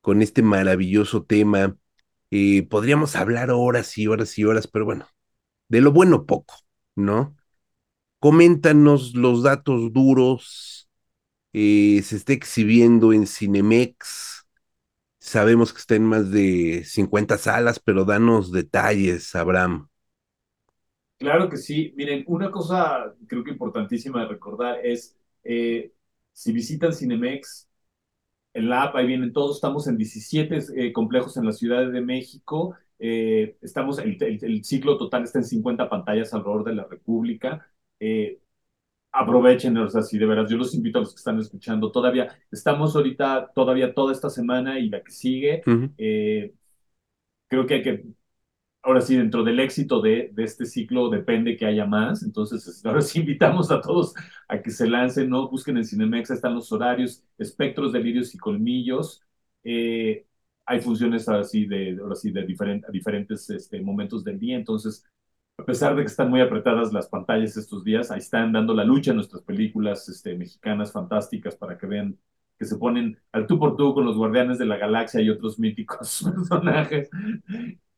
[0.00, 1.76] con este maravilloso tema.
[2.30, 5.06] eh, podríamos hablar horas y horas y horas, pero bueno,
[5.68, 6.54] de lo bueno poco,
[6.96, 7.36] ¿no?
[8.20, 10.88] Coméntanos los datos duros.
[11.54, 14.27] eh, se está exhibiendo en Cinemex.
[15.28, 19.88] Sabemos que está en más de 50 salas, pero danos detalles, Abraham.
[21.18, 21.92] Claro que sí.
[21.96, 25.92] Miren, una cosa creo que importantísima de recordar es, eh,
[26.32, 27.68] si visitan Cinemex,
[28.54, 32.00] en la app, ahí vienen todos, estamos en 17 eh, complejos en la Ciudad de
[32.00, 37.70] México, eh, estamos, el, el, ciclo total está en 50 pantallas alrededor de la República.
[39.18, 42.28] Aprovechen, o sea, si de veras, yo los invito a los que están escuchando, todavía
[42.50, 46.52] estamos ahorita, todavía toda esta semana y la que sigue, uh -huh.
[47.48, 48.04] creo que hay que
[48.82, 52.22] ahora sí, dentro del éxito de, de, este ciclo depende que haya más.
[52.22, 54.14] Entonces, ahora sí invitamos a todos
[54.48, 55.48] a que se lancen, ¿no?
[55.50, 59.22] Busquen en Cinemex, están los horarios, espectros, delirios y colmillos.
[59.64, 60.26] Eh,
[60.66, 64.56] hay funciones así de, ahora sí, de diferent, diferentes este, momentos del día.
[64.56, 65.04] Entonces,
[65.58, 68.84] a pesar de que están muy apretadas las pantallas estos días, ahí están dando la
[68.84, 72.18] lucha nuestras películas este, mexicanas fantásticas para que vean
[72.58, 75.58] que se ponen al tú por tú con los Guardianes de la Galaxia y otros
[75.58, 77.10] míticos personajes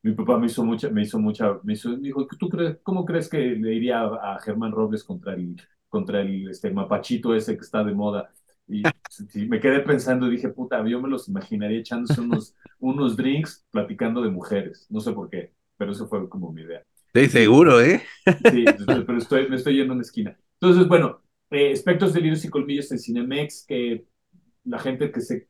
[0.03, 3.29] mi papá me hizo mucha, me hizo mucha, me hizo, dijo, ¿tú crees, cómo crees
[3.29, 5.55] que le iría a, Germán Robles contra el,
[5.89, 8.31] contra el este, mapachito ese que está de moda?
[8.67, 8.83] Y,
[9.33, 13.65] y, me quedé pensando y dije, puta, yo me los imaginaría echándose unos, unos drinks
[13.69, 14.87] platicando de mujeres.
[14.89, 16.83] No sé por qué, pero eso fue como mi idea.
[17.13, 18.01] Estoy seguro, ¿eh?
[18.25, 20.37] Sí, pero estoy, me estoy yendo a una esquina.
[20.59, 24.05] Entonces, bueno, eh, Espectros, Delirios y Colmillos en Cinemex, que
[24.63, 25.49] la gente que, se,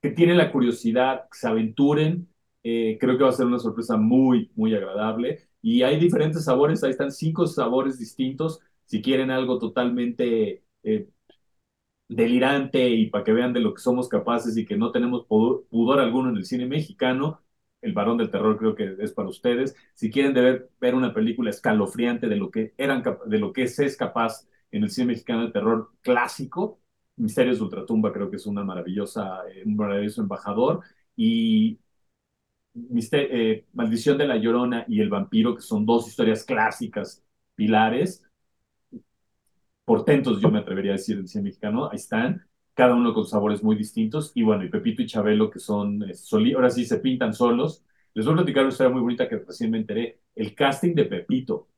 [0.00, 2.28] que tiene la curiosidad, que se aventuren,
[2.62, 5.48] eh, creo que va a ser una sorpresa muy, muy agradable.
[5.62, 8.60] Y hay diferentes sabores, ahí están cinco sabores distintos.
[8.84, 11.08] Si quieren algo totalmente eh,
[12.08, 15.66] delirante y para que vean de lo que somos capaces y que no tenemos pudor,
[15.70, 17.40] pudor, alguno en el cine mexicano,
[17.82, 19.74] El Varón del Terror creo que es para ustedes.
[19.94, 23.86] Si quieren de ver, una película escalofriante de lo que eran de lo que se
[23.86, 26.80] es capaz en el cine mexicano de terror clásico,
[27.16, 30.80] Misterios de Ultratumba creo que es una maravillosa, eh, un maravilloso embajador.
[31.16, 31.78] Y
[32.74, 37.22] Mister, eh, Maldición de la Llorona y El Vampiro, que son dos historias clásicas,
[37.54, 38.24] pilares,
[39.84, 42.46] portentos, yo me atrevería a decir, del cine mexicano, ahí están,
[42.80, 46.14] cada uno con sabores muy distintos, y bueno, y Pepito y Chabelo, que son, eh,
[46.14, 47.84] soli ahora sí se pintan solos.
[48.14, 51.04] Les voy a platicar una historia muy bonita que recién me enteré, el casting de
[51.04, 51.68] Pepito.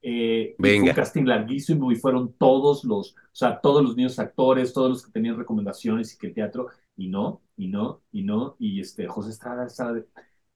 [0.00, 0.82] Eh, Venga.
[0.82, 4.88] Fue un casting larguísimo y fueron todos los, o sea, todos los niños actores, todos
[4.88, 8.80] los que tenían recomendaciones y que el teatro, y no, y no, y no, y
[8.80, 10.00] este, José Estrada, Estrada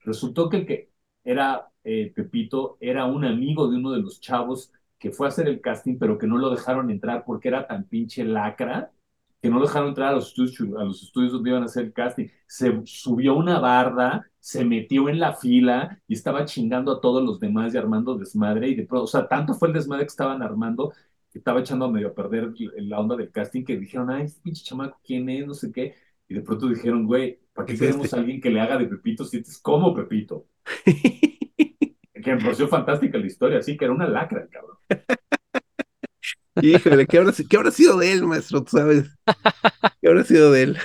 [0.05, 0.91] resultó que el que
[1.25, 5.49] era eh, Pepito era un amigo de uno de los chavos que fue a hacer
[5.49, 8.93] el casting, pero que no lo dejaron entrar porque era tan pinche lacra
[9.41, 11.93] que no dejaron entrar a los estudios, a los estudios donde iban a hacer el
[11.93, 12.27] casting.
[12.47, 17.41] Se subió una barda, se metió en la fila y estaba chingando a todos los
[17.41, 18.69] demás y armando desmadre.
[18.69, 20.93] Y de pronto, o sea, tanto fue el desmadre que estaban armando
[21.31, 24.41] que estaba echando a medio a perder la onda del casting que dijeron, ay, este
[24.43, 25.47] pinche chamaco, ¿quién es?
[25.47, 25.95] No sé qué.
[26.29, 28.17] Y de pronto dijeron, güey, ¿para qué queremos este?
[28.17, 30.47] a alguien que le haga de Pepito si este es como Pepito?
[30.85, 34.77] que me pareció fantástica la historia, sí, que era una lacra, cabrón.
[36.57, 38.63] Híjole, ¿qué habrá, ¿qué habrá sido de él, maestro?
[38.65, 39.09] ¿Tú sabes?
[40.01, 40.79] ¿Qué habrá sido de él?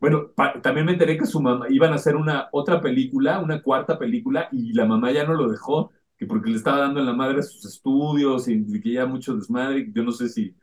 [0.00, 0.32] bueno,
[0.62, 4.48] también me enteré que su mamá iban a hacer una otra película, una cuarta película,
[4.52, 7.42] y la mamá ya no lo dejó, que porque le estaba dando en la madre
[7.42, 10.56] sus estudios y que ya mucho desmadre, yo no sé si,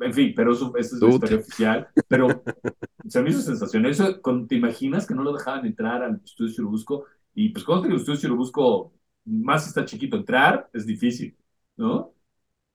[0.00, 2.44] en fin, pero eso, esa es la historia oficial, pero
[3.08, 3.90] se me hizo sensacional.
[3.92, 7.88] Eso, cuando te imaginas que no lo dejaban entrar al estudio Chirubusco, y pues cuando
[7.88, 11.36] el estudio Chirubusco más está chiquito, entrar es difícil,
[11.76, 12.13] ¿no?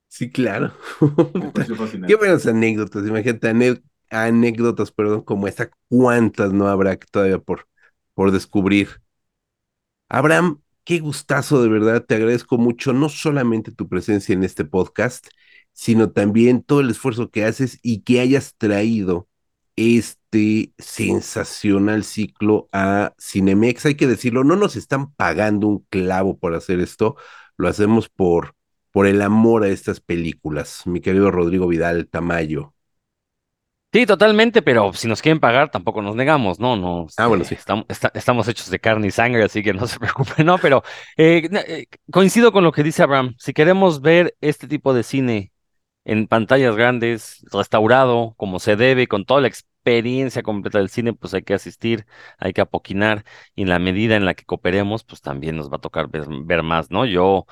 [0.09, 0.73] Sí, claro.
[2.07, 7.67] Qué buenas anécdotas, imagínate, anécdotas, perdón, como esta, cuántas no habrá todavía por,
[8.15, 8.89] por descubrir.
[10.09, 15.27] Abraham, qué gustazo, de verdad, te agradezco mucho, no solamente tu presencia en este podcast,
[15.73, 19.29] sino también todo el esfuerzo que haces y que hayas traído
[19.75, 23.85] este sensacional ciclo a Cinemex.
[23.85, 27.15] Hay que decirlo, no nos están pagando un clavo por hacer esto,
[27.57, 28.55] lo hacemos por
[28.91, 32.73] por el amor a estas películas, mi querido Rodrigo Vidal Tamayo.
[33.91, 36.75] Sí, totalmente, pero si nos quieren pagar, tampoco nos negamos, ¿no?
[36.75, 37.55] no ah, bueno, sí.
[37.55, 40.59] Estamos, está, estamos hechos de carne y sangre, así que no se preocupen, ¿no?
[40.59, 40.83] Pero
[41.17, 43.33] eh, eh, coincido con lo que dice Abraham.
[43.39, 45.51] Si queremos ver este tipo de cine
[46.05, 51.33] en pantallas grandes, restaurado, como se debe, con toda la experiencia completa del cine, pues
[51.33, 52.05] hay que asistir,
[52.37, 53.25] hay que apoquinar,
[53.55, 56.25] y en la medida en la que cooperemos, pues también nos va a tocar ver,
[56.43, 57.05] ver más, ¿no?
[57.05, 57.47] Yo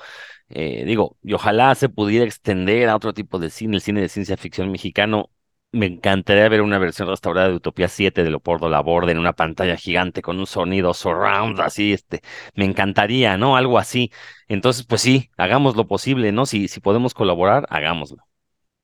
[0.50, 4.08] eh, digo, y ojalá se pudiera extender a otro tipo de cine, el cine de
[4.08, 5.30] ciencia ficción mexicano.
[5.70, 9.76] Me encantaría ver una versión restaurada de Utopía 7 de Leopoldo Laborde en una pantalla
[9.76, 12.22] gigante con un sonido surround, así, este,
[12.54, 13.56] me encantaría, ¿no?
[13.56, 14.10] Algo así.
[14.48, 16.46] Entonces, pues sí, hagamos lo posible, ¿no?
[16.46, 18.24] Si, si podemos colaborar, hagámoslo.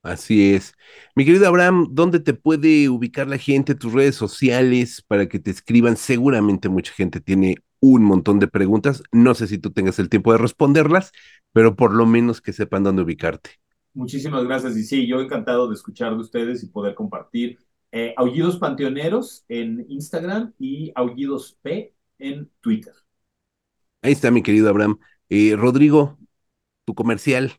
[0.02, 0.74] Así es.
[1.14, 5.50] Mi querido Abraham, ¿dónde te puede ubicar la gente, tus redes sociales, para que te
[5.50, 5.96] escriban?
[5.96, 9.02] Seguramente mucha gente tiene un montón de preguntas.
[9.12, 11.12] No sé si tú tengas el tiempo de responderlas,
[11.52, 13.50] pero por lo menos que sepan dónde ubicarte.
[13.92, 14.76] Muchísimas gracias.
[14.76, 17.58] Y sí, yo encantado de escuchar de ustedes y poder compartir.
[17.92, 22.94] Eh, Aullidos Panteoneros en Instagram y Aullidos P en Twitter.
[24.02, 24.98] Ahí está, mi querido Abraham.
[25.28, 26.18] Eh, Rodrigo,
[26.84, 27.54] tu comercial.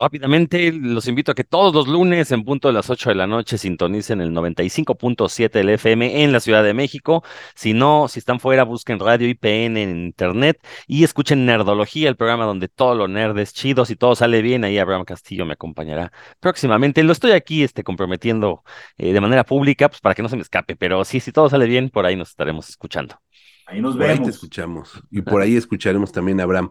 [0.00, 3.26] Rápidamente, los invito a que todos los lunes en punto de las 8 de la
[3.26, 7.24] noche sintonicen el 95.7 del FM en la Ciudad de México.
[7.56, 12.44] Si no, si están fuera, busquen Radio IPN en Internet y escuchen Nerdología, el programa
[12.44, 13.84] donde todo lo nerd es chido.
[13.84, 17.02] Si todo sale bien, ahí Abraham Castillo me acompañará próximamente.
[17.02, 18.62] Lo estoy aquí este, comprometiendo
[18.98, 21.48] eh, de manera pública pues, para que no se me escape, pero sí, si todo
[21.50, 23.20] sale bien, por ahí nos estaremos escuchando.
[23.66, 24.28] Ahí nos Por ahí vemos.
[24.28, 25.02] te escuchamos.
[25.10, 26.68] Y por ahí escucharemos también a Abraham.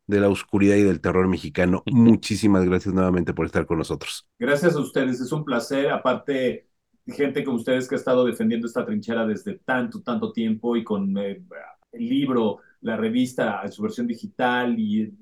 [0.07, 1.83] de la oscuridad y del terror mexicano.
[1.91, 4.27] Muchísimas gracias nuevamente por estar con nosotros.
[4.39, 5.89] Gracias a ustedes, es un placer.
[5.89, 6.67] Aparte,
[7.07, 11.17] gente como ustedes que ha estado defendiendo esta trinchera desde tanto, tanto tiempo y con
[11.17, 11.43] eh,
[11.91, 14.77] el libro, la revista en su versión digital.
[14.77, 15.13] Y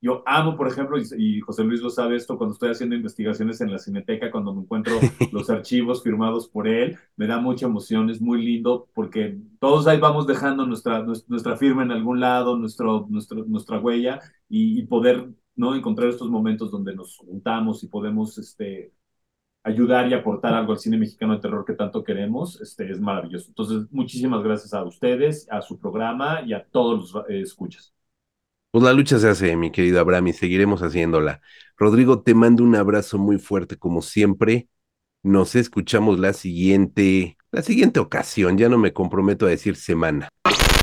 [0.00, 3.72] yo amo, por ejemplo, y, José Luis lo sabe esto, cuando estoy haciendo investigaciones en
[3.72, 4.94] la Cineteca, cuando me encuentro
[5.32, 9.98] los archivos firmados por él, me da mucha emoción, es muy lindo porque todos ahí
[9.98, 15.28] vamos dejando nuestra, nuestra firma en algún lado, nuestro, nuestro, nuestra huella y, y poder
[15.56, 15.74] ¿no?
[15.74, 18.92] encontrar estos momentos donde nos juntamos y podemos este,
[19.66, 23.48] ayudar y aportar algo al cine mexicano de terror que tanto queremos, este, es maravilloso.
[23.48, 27.95] Entonces, muchísimas gracias a ustedes, a su programa y a todos los eh, escuchas.
[28.76, 31.40] Pues la lucha se hace, mi querido Abraham, y seguiremos haciéndola.
[31.78, 34.68] Rodrigo, te mando un abrazo muy fuerte como siempre.
[35.22, 38.58] Nos escuchamos la siguiente, la siguiente ocasión.
[38.58, 40.28] Ya no me comprometo a decir semana.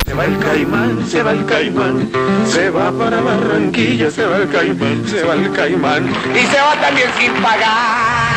[0.08, 2.10] Se va el caimán, se va el caimán,
[2.48, 6.10] se va para Barranquilla, se va el caimán, se va el caimán.
[6.34, 8.33] Y se va también sin pagar.